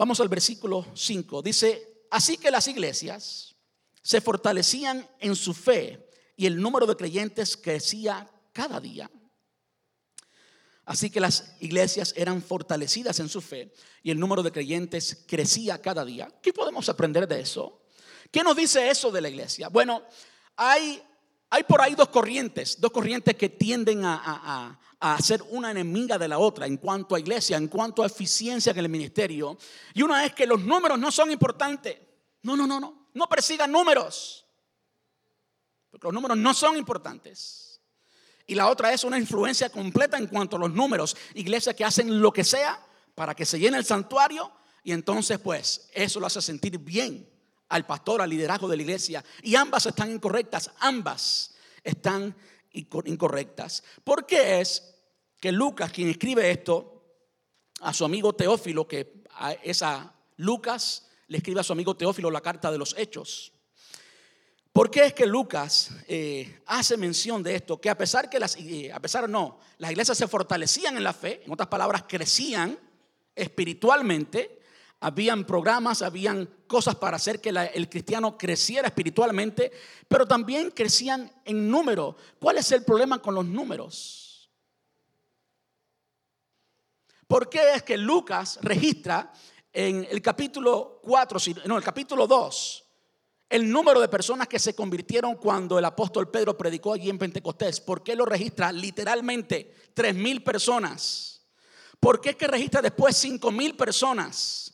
[0.00, 1.42] Vamos al versículo 5.
[1.42, 3.54] Dice, así que las iglesias
[4.00, 6.08] se fortalecían en su fe
[6.38, 9.10] y el número de creyentes crecía cada día.
[10.86, 15.82] Así que las iglesias eran fortalecidas en su fe y el número de creyentes crecía
[15.82, 16.32] cada día.
[16.40, 17.82] ¿Qué podemos aprender de eso?
[18.30, 19.68] ¿Qué nos dice eso de la iglesia?
[19.68, 20.02] Bueno,
[20.56, 21.02] hay,
[21.50, 24.80] hay por ahí dos corrientes, dos corrientes que tienden a, a
[25.22, 28.78] ser una enemiga de la otra en cuanto a iglesia, en cuanto a eficiencia en
[28.78, 29.56] el ministerio.
[29.94, 31.96] Y una es que los números no son importantes.
[32.42, 33.08] No, no, no, no.
[33.14, 34.46] No persigan números.
[35.90, 37.80] Porque los números no son importantes.
[38.46, 41.16] Y la otra es una influencia completa en cuanto a los números.
[41.34, 42.84] Iglesias que hacen lo que sea
[43.14, 47.28] para que se llene el santuario y entonces pues eso lo hace sentir bien
[47.68, 49.24] al pastor, al liderazgo de la iglesia.
[49.42, 52.34] Y ambas están incorrectas, ambas están
[52.72, 53.82] incorrectas.
[54.04, 54.94] ¿Por qué es
[55.40, 57.00] que Lucas, quien escribe esto,
[57.80, 59.24] a su amigo Teófilo, que
[59.62, 63.52] es a Lucas, le escribe a su amigo Teófilo la carta de los hechos.
[64.72, 67.80] ¿Por qué es que Lucas eh, hace mención de esto?
[67.80, 71.12] Que a pesar que las, eh, a pesar no, las iglesias se fortalecían en la
[71.12, 72.78] fe, en otras palabras, crecían
[73.34, 74.59] espiritualmente,
[75.00, 79.72] habían programas, habían cosas para hacer que el cristiano creciera espiritualmente,
[80.06, 82.16] pero también crecían en número.
[82.38, 84.50] ¿Cuál es el problema con los números?
[87.26, 89.32] ¿Por qué es que Lucas registra
[89.72, 92.84] en el capítulo 4, no, el capítulo 2,
[93.48, 97.80] el número de personas que se convirtieron cuando el apóstol Pedro predicó allí en Pentecostés?
[97.80, 101.46] ¿Por qué lo registra literalmente tres mil personas?
[102.00, 104.69] ¿Por qué es que registra después cinco mil personas?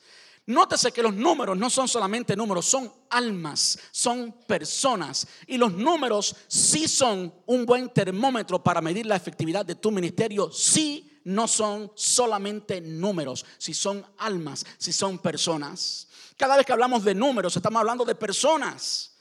[0.46, 5.26] Nótese que los números no son solamente números, son almas, son personas.
[5.48, 10.52] Y los números sí son un buen termómetro para medir la efectividad de tu ministerio,
[10.52, 16.06] sí no son solamente números, si son almas, si son personas.
[16.36, 19.16] Cada vez que hablamos de números, estamos hablando de personas.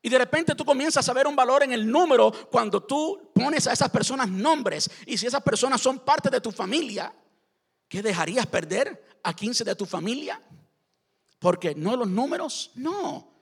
[0.00, 3.66] Y de repente tú comienzas a ver un valor en el número cuando tú pones
[3.66, 4.88] a esas personas nombres.
[5.04, 7.12] Y si esas personas son parte de tu familia,
[7.88, 10.40] ¿qué dejarías perder a 15 de tu familia?
[11.38, 13.32] Porque no los números, no.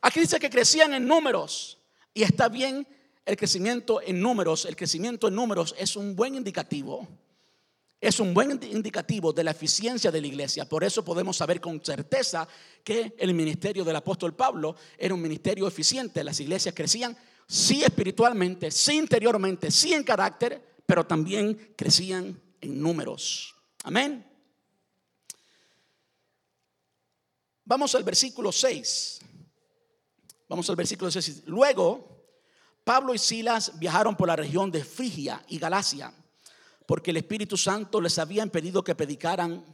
[0.00, 1.78] Aquí dice que crecían en números.
[2.12, 2.86] Y está bien
[3.24, 7.08] el crecimiento en números, el crecimiento en números es un buen indicativo.
[8.00, 10.68] es un buen indicativo de la eficiencia de la iglesia.
[10.68, 12.46] Por eso podemos saber con certeza
[12.82, 16.22] que el ministerio del apóstol Pablo era un ministerio eficiente.
[16.22, 23.54] Las iglesias crecían sí espiritualmente, sí interiormente, sí en carácter, pero también crecían en números.
[23.84, 24.26] Amén.
[27.64, 29.20] Vamos al versículo 6.
[30.48, 31.44] Vamos al versículo 6.
[31.46, 32.26] Luego,
[32.84, 36.12] Pablo y Silas viajaron por la región de Frigia y Galacia
[36.86, 39.64] porque el Espíritu Santo les había impedido que predicaran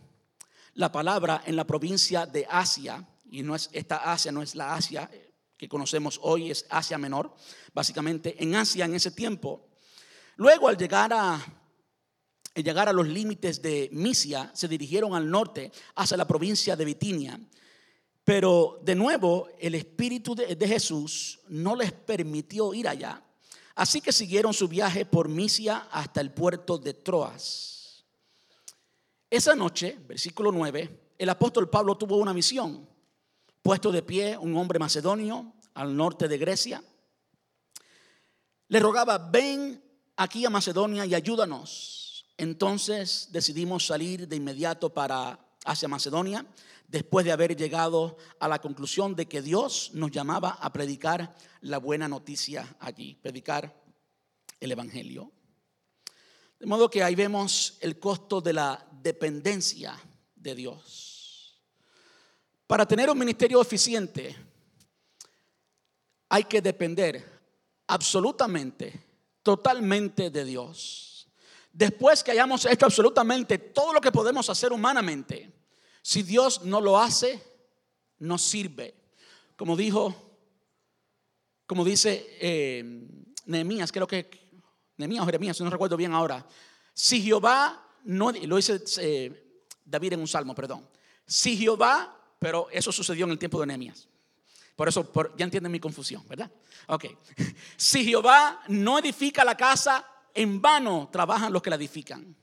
[0.74, 4.74] la palabra en la provincia de Asia, y no es esta Asia, no es la
[4.74, 5.10] Asia
[5.56, 7.34] que conocemos hoy, es Asia Menor,
[7.74, 9.68] básicamente en Asia en ese tiempo.
[10.36, 11.44] Luego al llegar a,
[12.62, 17.40] llegar a los límites de Misia, se dirigieron al norte hacia la provincia de Bitinia.
[18.24, 23.22] Pero de nuevo, el Espíritu de Jesús no les permitió ir allá
[23.80, 28.04] Así que siguieron su viaje por Misia hasta el puerto de Troas.
[29.30, 32.86] Esa noche, versículo 9, el apóstol Pablo tuvo una misión.
[33.62, 36.84] Puesto de pie un hombre macedonio al norte de Grecia,
[38.68, 39.82] le rogaba, ven
[40.16, 41.99] aquí a Macedonia y ayúdanos.
[42.40, 46.46] Entonces decidimos salir de inmediato para hacia Macedonia,
[46.88, 51.76] después de haber llegado a la conclusión de que Dios nos llamaba a predicar la
[51.76, 53.78] buena noticia allí, predicar
[54.58, 55.30] el Evangelio.
[56.58, 60.00] De modo que ahí vemos el costo de la dependencia
[60.34, 61.62] de Dios.
[62.66, 64.34] Para tener un ministerio eficiente
[66.30, 67.22] hay que depender
[67.86, 68.98] absolutamente,
[69.42, 71.09] totalmente de Dios.
[71.72, 75.52] Después que hayamos hecho absolutamente todo lo que podemos hacer humanamente,
[76.02, 77.42] si Dios no lo hace,
[78.18, 78.94] no sirve.
[79.56, 80.14] Como dijo,
[81.66, 82.84] como dice eh,
[83.46, 84.50] Nehemías, creo que
[84.96, 86.46] Nehemías o Jeremías, no recuerdo bien ahora.
[86.92, 90.88] Si Jehová no, lo dice eh, David en un salmo, perdón.
[91.26, 94.08] Si Jehová, pero eso sucedió en el tiempo de Nehemías.
[94.74, 96.50] Por eso ya entienden mi confusión, ¿verdad?
[96.88, 97.06] Ok.
[97.76, 102.36] Si Jehová no edifica la casa, en vano trabajan los que la edifican.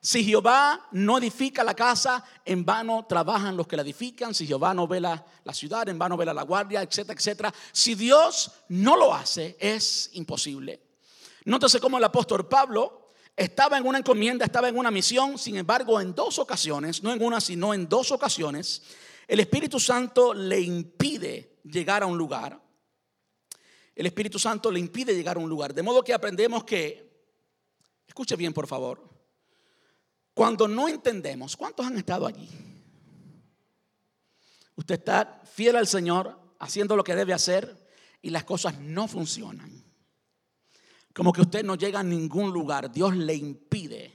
[0.00, 4.34] Si Jehová no edifica la casa, en vano trabajan los que la edifican.
[4.34, 7.54] Si Jehová no vela la ciudad, en vano vela la guardia, etcétera, etcétera.
[7.72, 10.80] Si Dios no lo hace, es imposible.
[11.44, 15.38] Nótese cómo el apóstol Pablo estaba en una encomienda, estaba en una misión.
[15.38, 18.82] Sin embargo, en dos ocasiones, no en una, sino en dos ocasiones,
[19.26, 22.60] el Espíritu Santo le impide llegar a un lugar.
[23.94, 25.74] El Espíritu Santo le impide llegar a un lugar.
[25.74, 27.05] De modo que aprendemos que,
[28.06, 29.16] escuche bien por favor,
[30.34, 32.48] cuando no entendemos, ¿cuántos han estado allí?
[34.76, 37.88] Usted está fiel al Señor, haciendo lo que debe hacer
[38.20, 39.84] y las cosas no funcionan.
[41.14, 44.12] Como que usted no llega a ningún lugar, Dios le impide,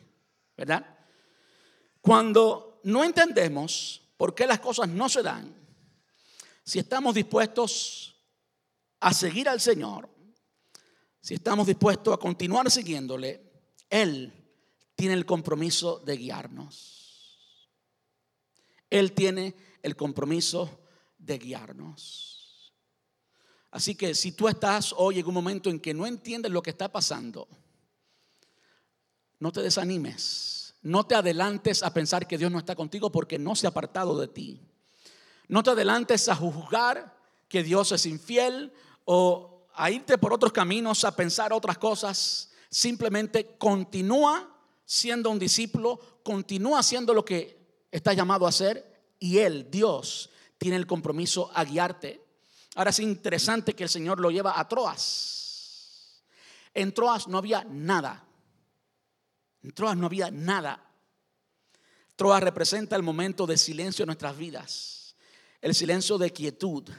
[0.55, 0.99] ¿verdad?
[1.99, 5.55] Cuando no entendemos por qué las cosas no se dan,
[6.63, 8.15] si estamos dispuestos
[8.99, 10.07] a seguir al Señor,
[11.19, 13.50] si estamos dispuestos a continuar siguiéndole,
[13.91, 14.33] Él
[14.95, 17.69] tiene el compromiso de guiarnos.
[18.89, 20.79] Él tiene el compromiso
[21.19, 22.73] de guiarnos.
[23.69, 26.71] Así que si tú estás hoy en un momento en que no entiendes lo que
[26.71, 27.47] está pasando,
[29.39, 30.75] no te desanimes.
[30.83, 34.17] No te adelantes a pensar que Dios no está contigo porque no se ha apartado
[34.19, 34.61] de ti.
[35.47, 38.73] No te adelantes a juzgar que Dios es infiel
[39.05, 42.50] o a irte por otros caminos, a pensar otras cosas.
[42.71, 44.49] Simplemente continúa
[44.85, 50.77] siendo un discípulo, continúa haciendo lo que está llamado a hacer y Él, Dios, tiene
[50.77, 52.25] el compromiso a guiarte.
[52.75, 56.23] Ahora es interesante que el Señor lo lleva a Troas.
[56.73, 58.25] En Troas no había nada.
[59.61, 60.81] En Troas no había nada.
[62.15, 65.15] Troas representa el momento de silencio en nuestras vidas,
[65.59, 66.89] el silencio de quietud,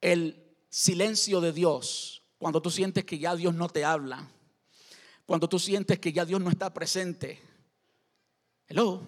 [0.00, 4.28] el silencio de Dios, cuando tú sientes que ya Dios no te habla,
[5.28, 7.38] cuando tú sientes que ya Dios no está presente.
[8.66, 9.02] Hello.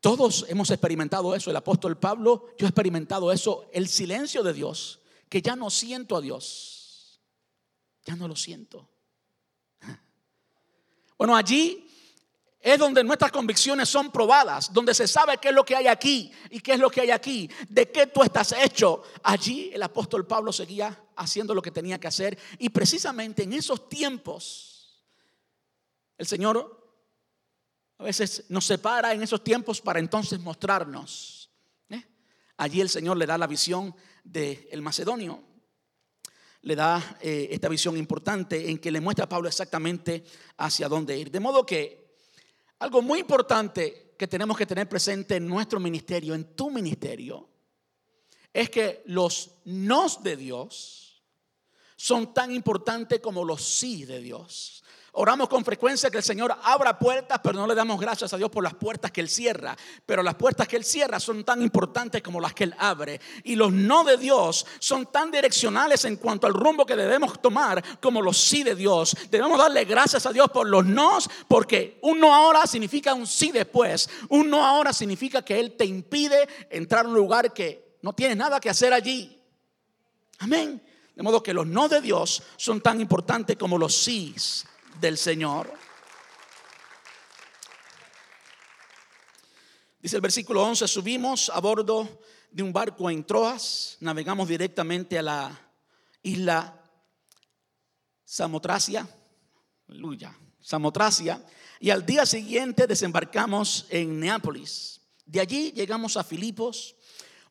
[0.00, 1.48] Todos hemos experimentado eso.
[1.48, 4.98] El apóstol Pablo, yo he experimentado eso, el silencio de Dios,
[5.28, 7.20] que ya no siento a Dios.
[8.04, 8.90] Ya no lo siento.
[11.16, 11.85] Bueno, allí
[12.66, 16.32] es donde nuestras convicciones son probadas, donde se sabe qué es lo que hay aquí
[16.50, 19.04] y qué es lo que hay aquí, de qué tú estás hecho.
[19.22, 23.88] Allí el apóstol Pablo seguía haciendo lo que tenía que hacer y precisamente en esos
[23.88, 25.00] tiempos
[26.18, 26.92] el Señor
[27.98, 31.48] a veces nos separa en esos tiempos para entonces mostrarnos.
[31.88, 32.04] ¿eh?
[32.56, 33.94] Allí el Señor le da la visión
[34.24, 35.40] del el macedonio.
[36.62, 40.24] le da eh, esta visión importante en que le muestra a Pablo exactamente
[40.56, 41.30] hacia dónde ir.
[41.30, 42.05] De modo que
[42.78, 47.48] algo muy importante que tenemos que tener presente en nuestro ministerio, en tu ministerio,
[48.52, 51.22] es que los nos de Dios
[51.96, 54.82] son tan importantes como los sí de Dios.
[55.18, 58.50] Oramos con frecuencia que el Señor abra puertas, pero no le damos gracias a Dios
[58.50, 59.74] por las puertas que Él cierra.
[60.04, 63.18] Pero las puertas que Él cierra son tan importantes como las que Él abre.
[63.44, 67.82] Y los no de Dios son tan direccionales en cuanto al rumbo que debemos tomar
[67.98, 69.16] como los sí de Dios.
[69.30, 73.50] Debemos darle gracias a Dios por los nos, porque un no ahora significa un sí
[73.50, 74.10] después.
[74.28, 78.36] Un no ahora significa que Él te impide entrar a un lugar que no tienes
[78.36, 79.42] nada que hacer allí.
[80.40, 80.82] Amén.
[81.14, 84.66] De modo que los no de Dios son tan importantes como los sís
[85.00, 85.72] del Señor.
[90.00, 92.20] Dice el versículo 11, subimos a bordo
[92.50, 95.70] de un barco en Troas, navegamos directamente a la
[96.22, 96.80] isla
[98.24, 99.08] Samotracia,
[99.88, 101.44] aleluya, Samotracia,
[101.80, 105.00] y al día siguiente desembarcamos en Neápolis.
[105.24, 106.96] De allí llegamos a Filipos,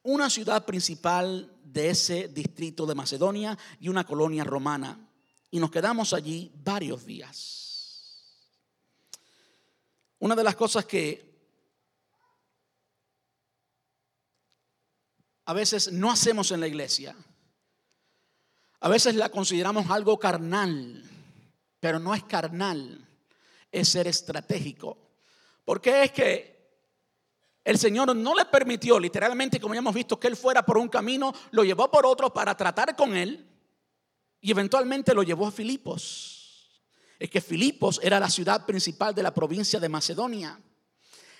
[0.01, 5.04] una ciudad principal de ese distrito de Macedonia y una colonia romana
[5.55, 8.25] y nos quedamos allí varios días.
[10.19, 11.33] Una de las cosas que
[15.45, 17.15] a veces no hacemos en la iglesia,
[18.81, 21.09] a veces la consideramos algo carnal,
[21.79, 23.07] pero no es carnal,
[23.71, 24.97] es ser estratégico.
[25.63, 26.81] Porque es que
[27.63, 30.89] el Señor no le permitió, literalmente, como ya hemos visto, que Él fuera por un
[30.89, 33.54] camino, lo llevó por otro para tratar con Él
[34.45, 36.69] y eventualmente lo llevó a Filipos.
[37.17, 40.61] Es que Filipos era la ciudad principal de la provincia de Macedonia.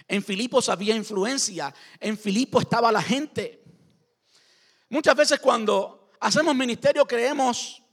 [0.08, 3.64] En Filipos había influencia, en Filipos estaba la gente.
[4.90, 7.84] Muchas veces cuando hacemos ministerio creemos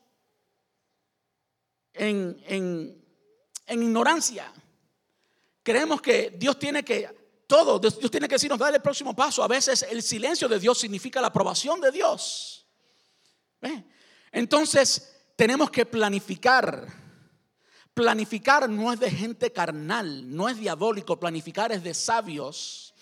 [1.93, 3.05] en, en,
[3.69, 4.51] ignorancia.
[5.63, 9.45] Creemos que Dios tiene que todo, Dios tiene que decirnos, dar el próximo paso.
[9.45, 12.67] A veces el silencio de Dios significa la aprobación de Dios.
[14.33, 16.87] Entonces, tenemos que planificar.
[17.95, 22.95] Planificar no es de gente carnal, no es diabólico, planificar es de sabios.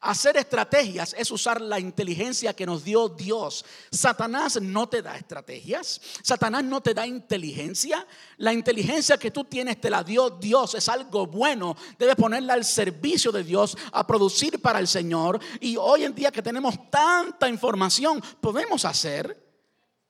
[0.00, 3.64] Hacer estrategias es usar la inteligencia que nos dio Dios.
[3.90, 6.00] Satanás no te da estrategias.
[6.22, 8.06] Satanás no te da inteligencia.
[8.36, 10.76] La inteligencia que tú tienes te la dio Dios.
[10.76, 11.76] Es algo bueno.
[11.98, 15.40] Debes ponerla al servicio de Dios, a producir para el Señor.
[15.60, 19.47] Y hoy en día que tenemos tanta información, podemos hacer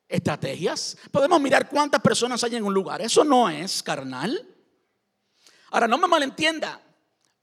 [0.09, 0.97] estrategias.
[1.11, 3.03] Podemos mirar cuántas personas hay en un lugar.
[3.03, 4.47] Eso no es carnal.
[5.71, 6.81] Ahora, no me malentienda.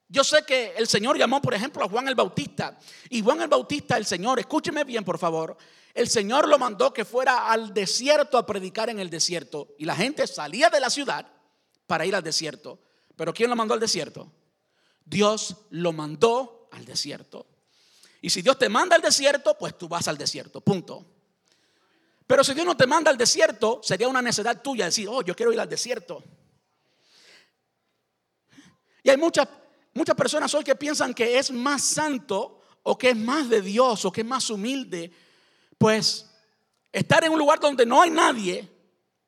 [0.08, 2.78] Yo sé que el Señor llamó, por ejemplo, a Juan el Bautista.
[3.10, 5.58] Y Juan el Bautista, el Señor, escúcheme bien, por favor.
[5.94, 9.76] El Señor lo mandó que fuera al desierto a predicar en el desierto.
[9.78, 11.26] Y la gente salía de la ciudad
[11.88, 12.80] para ir al desierto.
[13.16, 14.32] Pero ¿quién lo mandó al desierto?
[15.06, 17.48] Dios lo mandó al desierto.
[18.22, 20.62] Y si Dios te manda al desierto, pues tú vas al desierto.
[20.62, 21.15] Punto.
[22.28, 25.36] Pero si Dios no te manda al desierto, sería una necesidad tuya decir, oh, yo
[25.36, 26.24] quiero ir al desierto.
[29.04, 29.48] Y hay muchas,
[29.94, 34.06] muchas personas hoy que piensan que es más santo o que es más de Dios
[34.06, 35.12] o que es más humilde,
[35.78, 36.28] pues
[36.92, 38.68] estar en un lugar donde no hay nadie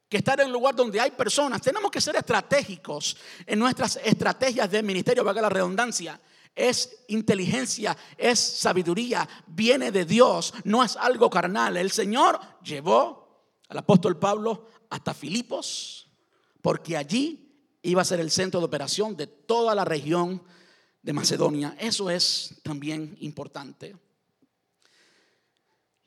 [0.09, 1.61] que estar en un lugar donde hay personas.
[1.61, 6.19] Tenemos que ser estratégicos en nuestras estrategias de ministerio, valga la redundancia
[6.57, 11.77] es inteligencia, es sabiduría, viene de Dios, no es algo carnal.
[11.77, 16.09] El Señor llevó al apóstol Pablo hasta Filipos,
[16.61, 17.47] porque allí
[17.83, 20.41] iba a ser el centro de operación de toda la región
[21.01, 21.75] de Macedonia.
[21.79, 23.95] Eso es también importante.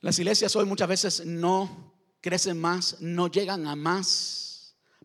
[0.01, 4.49] Las iglesias hoy muchas veces no crecen más, no llegan a más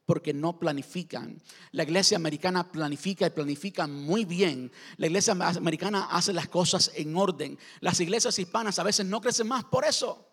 [0.06, 1.41] porque no planifican.
[1.72, 4.72] La iglesia americana planifica y planifica muy bien.
[4.97, 7.58] La iglesia americana hace las cosas en orden.
[7.80, 10.30] Las iglesias hispanas a veces no crecen más por eso.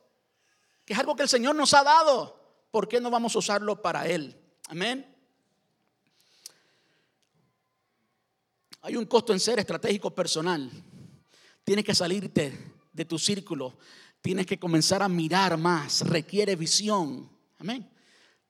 [0.84, 2.66] Que es algo que el Señor nos ha dado.
[2.70, 4.36] ¿Por qué no vamos a usarlo para Él?
[4.68, 5.06] Amén.
[8.82, 10.70] Hay un costo en ser estratégico personal.
[11.64, 13.78] Tienes que salirte de tu círculo.
[14.20, 16.00] Tienes que comenzar a mirar más.
[16.02, 17.30] Requiere visión.
[17.58, 17.91] Amén.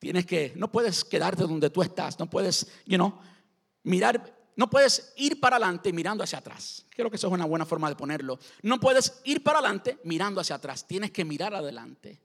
[0.02, 3.20] Tienes que, no puedes quedarte donde tú estás, no puedes, you know,
[3.84, 6.84] mirar, no puedes ir para adelante mirando hacia atrás.
[6.90, 8.36] Creo que eso es una buena forma de ponerlo.
[8.62, 12.18] No puedes ir para adelante mirando hacia atrás, tienes que mirar adelante.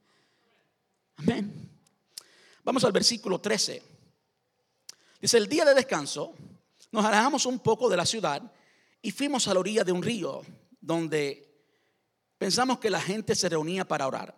[1.18, 1.70] Amén.
[2.64, 3.80] Vamos al versículo 13.
[5.20, 6.34] Dice, el día de descanso
[6.90, 8.42] nos alejamos un poco de la ciudad
[9.00, 10.42] y fuimos a la orilla de un río
[10.80, 11.48] donde
[12.38, 14.34] pensamos que la gente se reunía para orar.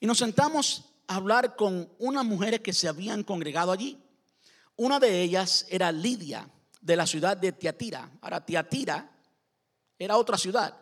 [0.00, 3.98] Y nos sentamos hablar con unas mujeres que se habían congregado allí.
[4.76, 6.48] Una de ellas era Lidia,
[6.80, 8.10] de la ciudad de Tiatira.
[8.20, 9.10] Ahora, Tiatira
[9.98, 10.76] era otra ciudad.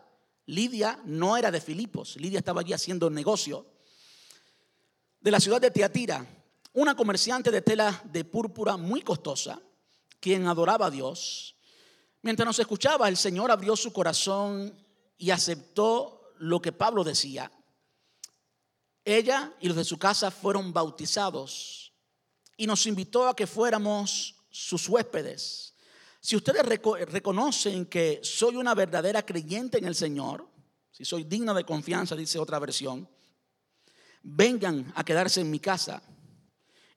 [0.47, 2.15] Lidia no era de Filipos.
[2.17, 3.65] Lidia estaba allí haciendo negocio.
[5.19, 6.25] De la ciudad de Tiatira,
[6.73, 9.59] una comerciante de tela de púrpura muy costosa,
[10.19, 11.55] quien adoraba a Dios.
[12.21, 14.73] Mientras nos escuchaba, el Señor abrió su corazón
[15.17, 17.51] y aceptó lo que Pablo decía.
[19.05, 21.93] Ella y los de su casa fueron bautizados
[22.57, 25.75] y nos invitó a que fuéramos sus huéspedes.
[26.19, 30.49] Si ustedes reconocen que soy una verdadera creyente en el Señor,
[30.89, 33.07] si soy digna de confianza, dice otra versión,
[34.23, 36.01] vengan a quedarse en mi casa.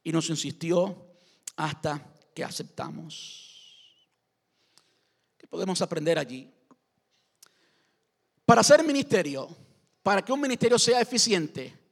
[0.02, 1.14] Y nos insistió
[1.56, 3.48] hasta que aceptamos.
[5.36, 6.50] ¿Qué podemos aprender allí?
[8.46, 9.54] Para hacer ministerio,
[10.02, 11.87] para que un ministerio sea eficiente,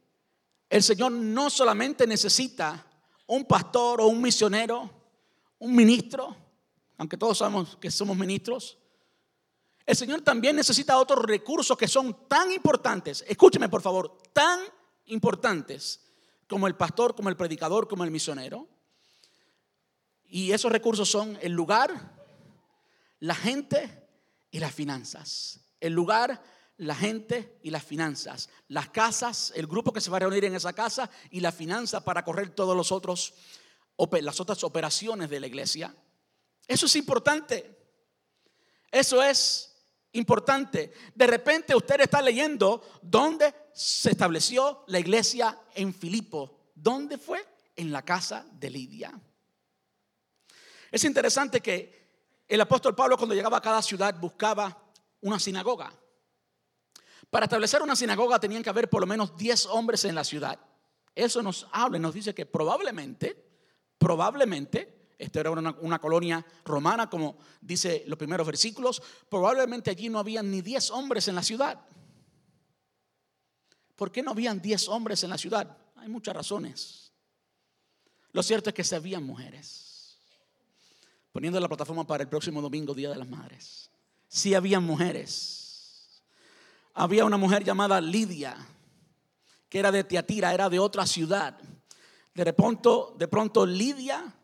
[0.69, 2.85] el Señor no solamente necesita
[3.27, 4.89] un pastor o un misionero,
[5.59, 6.35] un ministro,
[6.97, 8.77] aunque todos sabemos que somos ministros.
[9.85, 14.59] El Señor también necesita otros recursos que son tan importantes, escúcheme por favor, tan
[15.05, 16.01] importantes
[16.47, 18.67] como el pastor, como el predicador, como el misionero.
[20.25, 22.17] Y esos recursos son el lugar,
[23.19, 24.07] la gente
[24.51, 25.61] y las finanzas.
[25.79, 26.43] El lugar,
[26.77, 28.49] la gente y las finanzas.
[28.67, 32.03] Las casas, el grupo que se va a reunir en esa casa y la finanza
[32.03, 33.33] para correr todos los otros
[34.21, 35.95] las otras operaciones de la iglesia.
[36.67, 37.75] Eso es importante.
[38.91, 39.75] Eso es
[40.13, 40.93] importante.
[41.15, 46.71] De repente usted está leyendo dónde se estableció la iglesia en Filipo.
[46.75, 47.43] ¿Dónde fue?
[47.75, 49.19] En la casa de Lidia.
[50.91, 51.97] Es interesante que
[52.47, 55.91] el apóstol Pablo cuando llegaba a cada ciudad buscaba una sinagoga.
[57.29, 60.59] Para establecer una sinagoga tenían que haber por lo menos 10 hombres en la ciudad.
[61.13, 63.35] Eso nos habla nos dice que probablemente,
[63.97, 70.19] probablemente, esta era una, una, colonia romana, como dice los primeros versículos, probablemente allí no
[70.19, 71.81] habían ni 10 hombres en la ciudad.
[73.95, 75.75] ¿Por qué no habían 10 hombres en la ciudad?
[75.95, 77.11] Hay muchas razones.
[78.31, 80.19] Lo cierto es que se habían mujeres.
[81.31, 83.89] Poniendo la plataforma para el próximo domingo, Día de las Madres.
[84.27, 85.66] Sí habían mujeres
[86.97, 88.57] había una mujer llamada Lidia,
[89.69, 91.59] que era de Tiatira, era de otra ciudad.
[92.33, 94.35] De pronto, de pronto Lidia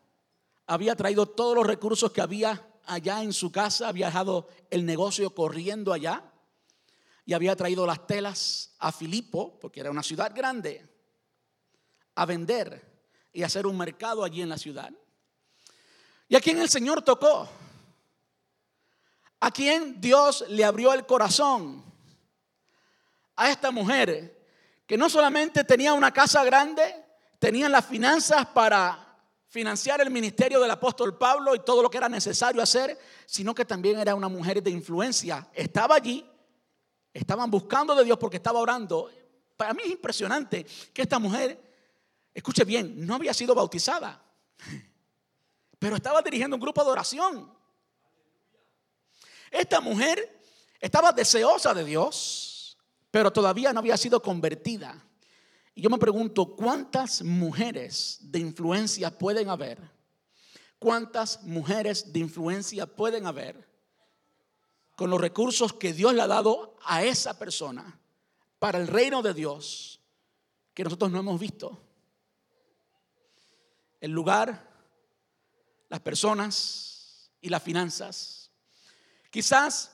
[0.66, 5.34] había traído todos los recursos que había allá en su casa, había dejado el negocio
[5.34, 6.30] corriendo allá
[7.26, 10.88] y había traído las telas a Filipo, porque era una ciudad grande,
[12.14, 14.92] a vender y hacer un mercado allí en la ciudad.
[16.28, 17.48] Y a quien el Señor tocó,
[19.40, 21.93] a quien Dios le abrió el corazón
[23.36, 24.44] a esta mujer
[24.86, 26.82] que no solamente tenía una casa grande,
[27.38, 29.00] tenían las finanzas para
[29.48, 33.64] financiar el ministerio del apóstol Pablo y todo lo que era necesario hacer, sino que
[33.64, 35.48] también era una mujer de influencia.
[35.54, 36.28] Estaba allí,
[37.12, 39.10] estaban buscando de Dios porque estaba orando.
[39.56, 41.60] Para mí es impresionante que esta mujer,
[42.34, 44.20] escuche bien, no había sido bautizada,
[45.78, 47.52] pero estaba dirigiendo un grupo de oración.
[49.50, 50.40] Esta mujer
[50.80, 52.53] estaba deseosa de Dios
[53.14, 55.00] pero todavía no había sido convertida.
[55.72, 59.78] Y yo me pregunto, ¿cuántas mujeres de influencia pueden haber?
[60.80, 63.68] ¿Cuántas mujeres de influencia pueden haber
[64.96, 68.00] con los recursos que Dios le ha dado a esa persona
[68.58, 70.00] para el reino de Dios
[70.74, 71.80] que nosotros no hemos visto?
[74.00, 74.68] El lugar,
[75.88, 78.50] las personas y las finanzas.
[79.30, 79.93] Quizás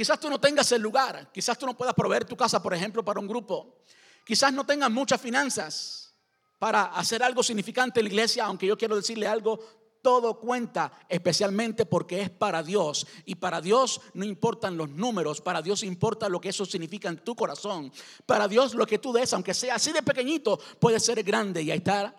[0.00, 3.04] Quizás tú no tengas el lugar, quizás tú no puedas proveer tu casa, por ejemplo,
[3.04, 3.82] para un grupo.
[4.24, 6.14] Quizás no tengas muchas finanzas
[6.58, 9.60] para hacer algo significante en la iglesia, aunque yo quiero decirle algo,
[10.00, 13.06] todo cuenta, especialmente porque es para Dios.
[13.26, 17.18] Y para Dios no importan los números, para Dios importa lo que eso significa en
[17.18, 17.92] tu corazón.
[18.24, 21.60] Para Dios lo que tú des, aunque sea así de pequeñito, puede ser grande.
[21.60, 22.16] Y ahí está,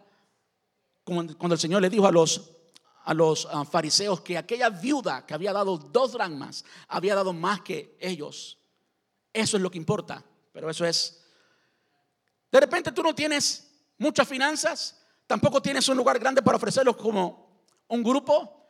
[1.04, 2.61] cuando el Señor le dijo a los
[3.04, 7.62] a los ah, fariseos que aquella viuda que había dado dos dracmas había dado más
[7.62, 8.58] que ellos.
[9.34, 11.24] Eso es lo que importa, pero eso es...
[12.52, 17.66] De repente tú no tienes muchas finanzas, tampoco tienes un lugar grande para ofrecerlos como
[17.88, 18.62] un grupo,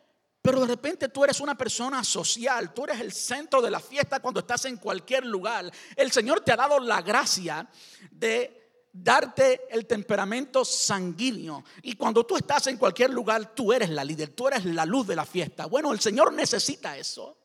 [0.42, 4.20] pero de repente tú eres una persona social, tú eres el centro de la fiesta
[4.20, 5.72] cuando estás en cualquier lugar.
[5.96, 7.68] El Señor te ha dado la gracia
[8.12, 8.61] de
[8.92, 11.64] darte el temperamento sanguíneo.
[11.82, 15.08] Y cuando tú estás en cualquier lugar, tú eres la líder, tú eres la luz
[15.08, 15.66] de la fiesta.
[15.66, 17.38] Bueno, el Señor necesita eso.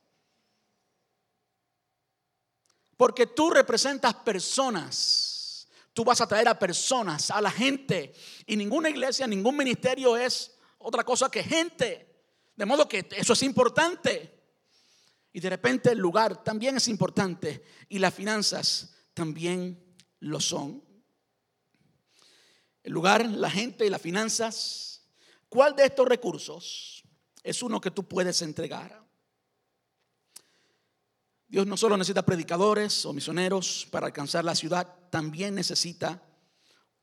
[2.97, 5.37] Porque tú representas personas,
[5.97, 8.13] Tú vas a traer a personas, a la gente.
[8.45, 12.07] Y ninguna iglesia, ningún ministerio es otra cosa que gente.
[12.55, 14.43] De modo que eso es importante.
[15.33, 17.65] Y de repente el lugar también es importante.
[17.89, 19.83] Y las finanzas también
[20.21, 20.86] lo son.
[22.87, 25.03] El lugar, la gente y las finanzas.
[25.49, 27.03] ¿Cuál de estos recursos
[27.43, 29.05] es uno que tú puedes entregar?
[31.49, 36.23] Dios no solo necesita predicadores o misioneros para alcanzar la ciudad, también necesita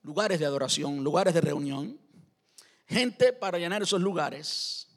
[0.03, 1.99] lugares de adoración, lugares de reunión,
[2.87, 4.87] gente para llenar esos lugares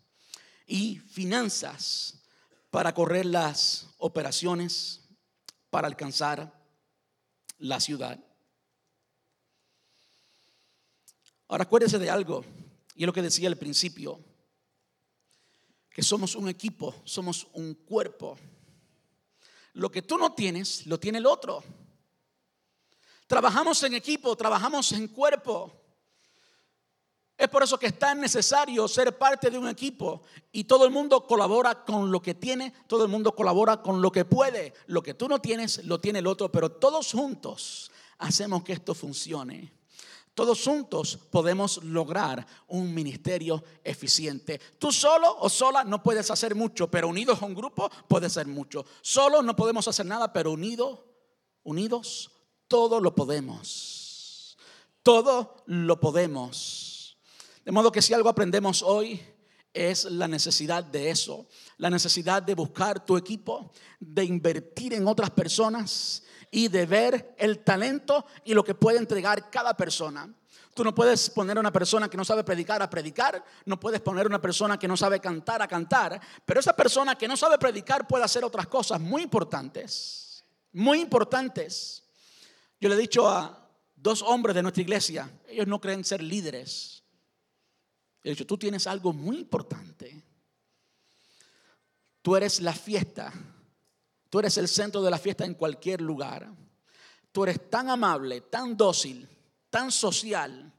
[0.69, 2.23] y finanzas
[2.71, 5.01] para correr las operaciones
[5.69, 6.57] para alcanzar
[7.59, 8.21] la ciudad.
[11.49, 12.45] Ahora acuérdese de algo,
[12.95, 14.21] y es lo que decía al principio,
[15.91, 18.37] que somos un equipo, somos un cuerpo.
[19.75, 21.63] Lo que tú no tienes, lo tiene el otro.
[23.27, 25.73] Trabajamos en equipo, trabajamos en cuerpo.
[27.37, 30.23] Es por eso que es tan necesario ser parte de un equipo
[30.53, 34.11] y todo el mundo colabora con lo que tiene, todo el mundo colabora con lo
[34.11, 34.73] que puede.
[34.87, 38.95] Lo que tú no tienes, lo tiene el otro, pero todos juntos hacemos que esto
[38.95, 39.76] funcione.
[40.37, 44.61] Todos juntos podemos lograr un ministerio eficiente.
[44.79, 48.47] Tú solo o sola no puedes hacer mucho, pero unidos a un grupo puede ser
[48.47, 48.85] mucho.
[49.01, 50.99] Solo no podemos hacer nada, pero unidos,
[51.63, 52.31] unidos,
[52.69, 54.59] todo lo podemos.
[55.03, 57.17] Todo lo podemos.
[57.65, 59.19] De modo que si algo aprendemos hoy
[59.73, 61.47] es la necesidad de eso,
[61.79, 67.61] la necesidad de buscar tu equipo, de invertir en otras personas y de ver el
[67.61, 70.33] talento y lo que puede entregar cada persona.
[70.75, 74.01] Tú no puedes poner a una persona que no sabe predicar a predicar, no puedes
[74.01, 77.37] poner a una persona que no sabe cantar a cantar, pero esa persona que no
[77.37, 82.05] sabe predicar puede hacer otras cosas muy importantes, muy importantes.
[82.79, 87.03] Yo le he dicho a dos hombres de nuestra iglesia, ellos no creen ser líderes.
[88.23, 90.23] He dicho, tú tienes algo muy importante.
[92.21, 93.33] Tú eres la fiesta
[94.29, 96.49] Tú eres el centro de la fiesta en cualquier lugar.
[97.33, 99.29] Tú eres tan amable, tan dócil,
[99.71, 100.73] tan social.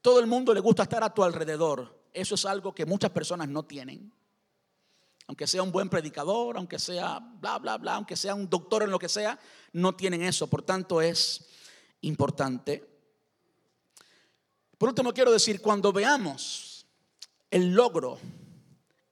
[0.00, 2.02] Todo el mundo le gusta estar a tu alrededor.
[2.12, 4.12] Eso es algo que muchas personas no tienen.
[5.28, 8.90] Aunque sea un buen predicador, aunque sea bla, bla, bla, aunque sea un doctor en
[8.90, 9.38] lo que sea,
[9.72, 10.48] no tienen eso.
[10.48, 11.46] Por tanto, es
[12.02, 12.86] importante.
[14.76, 16.84] Por último, quiero decir, cuando veamos
[17.50, 18.18] el logro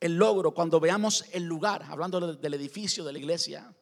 [0.00, 3.72] el logro, cuando veamos el lugar, hablando del edificio de la iglesia,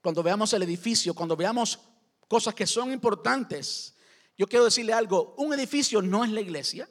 [0.00, 1.78] cuando veamos el edificio, cuando veamos
[2.26, 3.94] cosas que son importantes,
[4.36, 6.88] yo quiero decirle algo, un edificio no es la iglesia,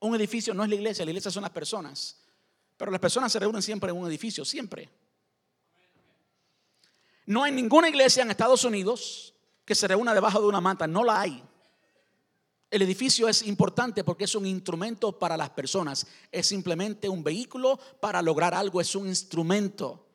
[0.00, 2.20] un edificio no es la iglesia, la iglesia son las personas,
[2.76, 4.88] pero las personas se reúnen siempre en un edificio, siempre.
[7.26, 11.04] No hay ninguna iglesia en Estados Unidos que se reúna debajo de una manta, no
[11.04, 11.42] la hay.
[12.70, 16.06] El edificio es importante porque es un instrumento para las personas.
[16.30, 20.06] Es simplemente un vehículo para lograr algo, es un instrumento.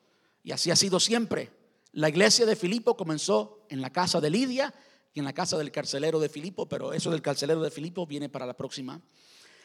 [0.43, 1.51] Y así ha sido siempre.
[1.93, 4.73] La iglesia de Filipo comenzó en la casa de Lidia
[5.13, 8.29] y en la casa del carcelero de Filipo, pero eso del carcelero de Filipo viene
[8.29, 9.01] para la próxima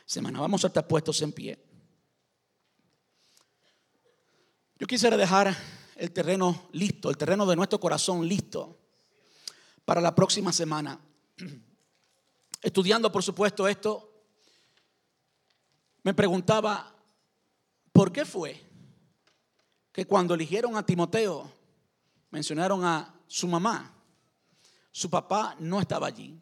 [0.06, 0.40] semana.
[0.40, 1.58] Vamos a estar puestos en pie.
[4.78, 5.54] Yo quisiera dejar
[5.96, 8.78] el terreno listo, el terreno de nuestro corazón listo
[9.84, 10.98] para la próxima semana.
[12.62, 14.08] estudiando por supuesto esto,
[16.02, 16.94] me preguntaba,
[17.92, 18.60] ¿por qué fue
[19.92, 21.50] que cuando eligieron a Timoteo,
[22.30, 23.94] mencionaron a su mamá,
[24.90, 26.40] su papá no estaba allí?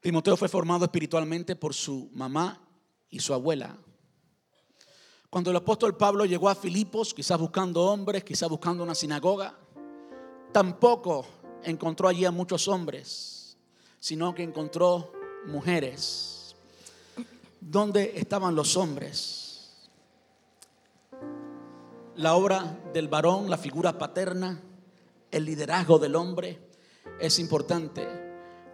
[0.00, 2.60] Timoteo fue formado espiritualmente por su mamá
[3.10, 3.76] y su abuela.
[5.28, 9.56] Cuando el apóstol Pablo llegó a Filipos, quizás buscando hombres, quizás buscando una sinagoga,
[10.52, 11.26] tampoco
[11.62, 13.39] encontró allí a muchos hombres
[14.00, 15.12] sino que encontró
[15.46, 16.56] mujeres.
[17.60, 19.88] ¿Dónde estaban los hombres?
[22.16, 24.60] La obra del varón, la figura paterna,
[25.30, 26.58] el liderazgo del hombre
[27.20, 28.08] es importante.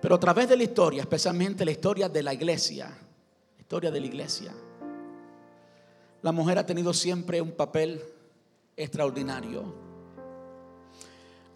[0.01, 4.01] Pero a través de la historia, especialmente la historia de la iglesia, la historia de
[4.01, 4.55] la iglesia,
[6.22, 8.03] la mujer ha tenido siempre un papel
[8.77, 9.74] extraordinario.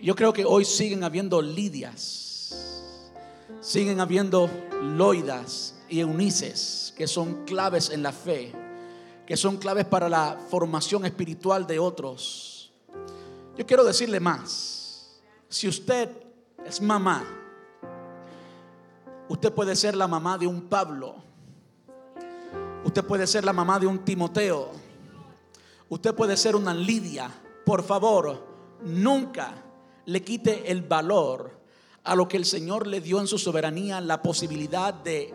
[0.00, 2.29] Yo creo que hoy siguen habiendo Lidias
[3.60, 4.50] siguen habiendo
[4.82, 8.52] loidas y eunices que son claves en la fe,
[9.26, 12.72] que son claves para la formación espiritual de otros.
[13.56, 15.20] Yo quiero decirle más.
[15.48, 16.08] Si usted
[16.64, 17.24] es mamá,
[19.28, 21.16] usted puede ser la mamá de un Pablo.
[22.84, 24.70] Usted puede ser la mamá de un Timoteo.
[25.88, 27.30] Usted puede ser una Lidia.
[27.66, 28.46] Por favor,
[28.82, 29.52] nunca
[30.06, 31.59] le quite el valor
[32.10, 35.32] a lo que el Señor le dio en su soberanía, la posibilidad de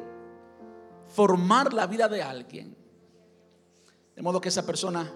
[1.07, 2.75] formar la vida de alguien.
[4.13, 5.09] De modo que esa persona,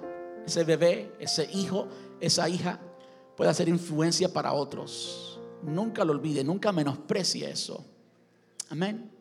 [0.45, 1.89] ese bebé, ese hijo,
[2.21, 2.79] esa hija,
[3.35, 5.41] pueda hacer influencia para otros.
[5.61, 7.85] Nunca lo olvide, nunca menosprecie eso.
[8.69, 9.11] Amén.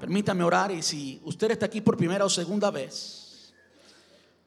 [0.00, 3.52] Permítame orar y si usted está aquí por primera o segunda vez,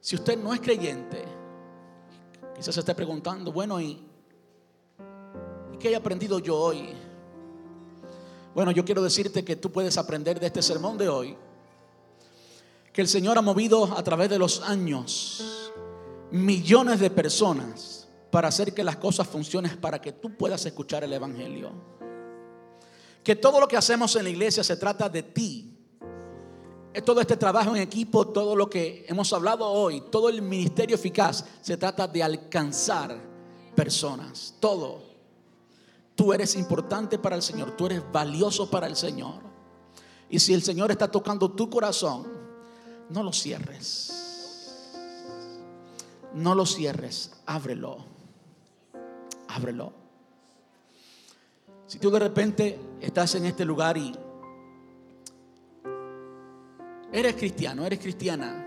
[0.00, 1.22] si usted no es creyente,
[2.56, 4.07] quizás se esté preguntando, bueno, ¿y,
[5.78, 6.90] qué he aprendido yo hoy?
[8.54, 11.36] Bueno, yo quiero decirte que tú puedes aprender de este sermón de hoy,
[12.92, 15.72] que el Señor ha movido a través de los años
[16.30, 21.12] millones de personas para hacer que las cosas funcionen, para que tú puedas escuchar el
[21.12, 21.98] Evangelio
[23.28, 25.74] que todo lo que hacemos en la iglesia se trata de ti.
[27.04, 31.44] Todo este trabajo en equipo, todo lo que hemos hablado hoy, todo el ministerio eficaz,
[31.60, 33.20] se trata de alcanzar
[33.74, 34.54] personas.
[34.58, 35.07] Todo.
[36.18, 39.40] Tú eres importante para el Señor, tú eres valioso para el Señor.
[40.28, 42.26] Y si el Señor está tocando tu corazón,
[43.08, 44.12] no lo cierres.
[46.34, 47.98] No lo cierres, ábrelo.
[49.46, 49.92] Ábrelo.
[51.86, 54.12] Si tú de repente estás en este lugar y
[57.12, 58.64] eres cristiano, eres cristiana,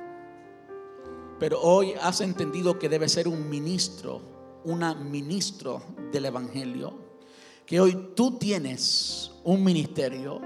[1.37, 4.21] pero hoy has entendido que debes ser un ministro,
[4.63, 5.83] una ministro
[6.13, 7.10] del Evangelio,
[7.65, 10.41] que hoy tú tienes un ministerio,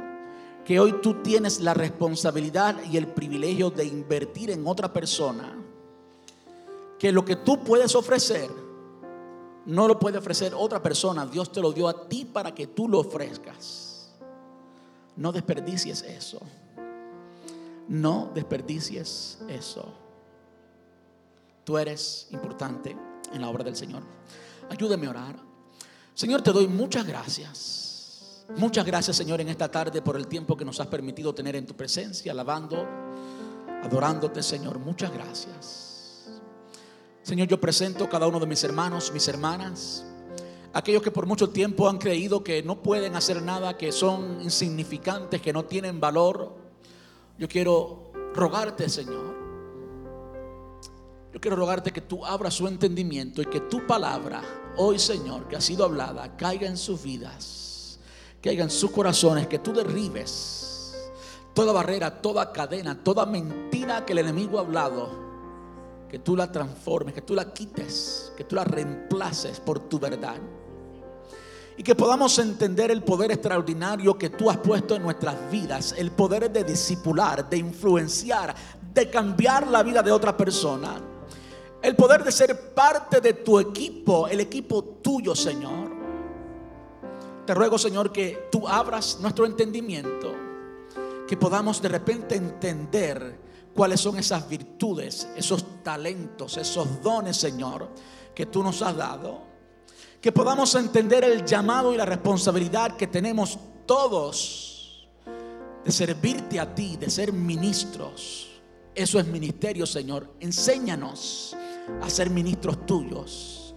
[0.63, 5.55] que hoy tú tienes la responsabilidad y el privilegio de invertir en otra persona,
[6.99, 8.49] que lo que tú puedes ofrecer,
[9.65, 11.25] no lo puede ofrecer otra persona.
[11.25, 14.13] Dios te lo dio a ti para que tú lo ofrezcas.
[15.15, 16.39] No desperdicies eso.
[17.87, 19.93] No desperdicies eso.
[21.63, 22.95] Tú eres importante
[23.33, 24.03] en la obra del Señor.
[24.69, 25.54] Ayúdame a orar.
[26.15, 28.45] Señor, te doy muchas gracias.
[28.55, 31.65] Muchas gracias, Señor, en esta tarde por el tiempo que nos has permitido tener en
[31.65, 32.87] tu presencia, alabando,
[33.83, 34.79] adorándote, Señor.
[34.79, 36.29] Muchas gracias.
[37.21, 40.05] Señor, yo presento cada uno de mis hermanos, mis hermanas,
[40.71, 45.41] aquellos que por mucho tiempo han creído que no pueden hacer nada, que son insignificantes,
[45.41, 46.55] que no tienen valor.
[47.37, 49.35] Yo quiero rogarte, Señor.
[51.33, 54.41] Yo quiero rogarte que tú abras su entendimiento y que tu palabra,
[54.77, 57.99] hoy, Señor, que ha sido hablada, caiga en sus vidas,
[58.41, 60.95] caiga en sus corazones, que tú derribes
[61.53, 65.25] toda barrera, toda cadena, toda mentira que el enemigo ha hablado
[66.09, 70.37] que tú la transformes, que tú la quites, que tú la reemplaces por tu verdad.
[71.77, 76.11] Y que podamos entender el poder extraordinario que tú has puesto en nuestras vidas, el
[76.11, 78.55] poder de discipular, de influenciar,
[78.93, 81.01] de cambiar la vida de otra persona.
[81.85, 85.91] El poder de ser parte de tu equipo, el equipo tuyo, Señor.
[87.45, 90.33] Te ruego, Señor, que tú abras nuestro entendimiento,
[91.27, 93.39] que podamos de repente entender
[93.75, 97.87] cuáles son esas virtudes, esos talentos, esos dones, Señor,
[98.33, 99.43] que tú nos has dado.
[100.19, 105.07] Que podamos entender el llamado y la responsabilidad que tenemos todos
[105.85, 108.59] de servirte a ti, de ser ministros.
[108.95, 110.33] Eso es ministerio, Señor.
[110.39, 111.55] Enséñanos
[112.01, 113.75] a ser ministros tuyos.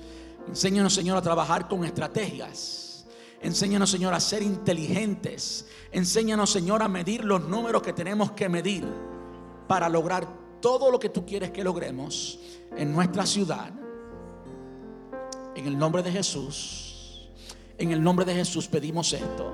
[0.49, 3.07] Enséñanos, Señor, a trabajar con estrategias.
[3.41, 5.67] Enséñanos, Señor, a ser inteligentes.
[5.93, 8.85] Enséñanos, Señor, a medir los números que tenemos que medir
[9.67, 10.27] para lograr
[10.61, 12.39] todo lo que tú quieres que logremos
[12.77, 13.73] en nuestra ciudad.
[15.55, 17.29] En el nombre de Jesús,
[17.77, 19.53] en el nombre de Jesús pedimos esto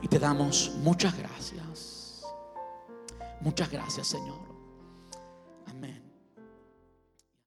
[0.00, 2.22] y te damos muchas gracias.
[3.40, 4.51] Muchas gracias, Señor.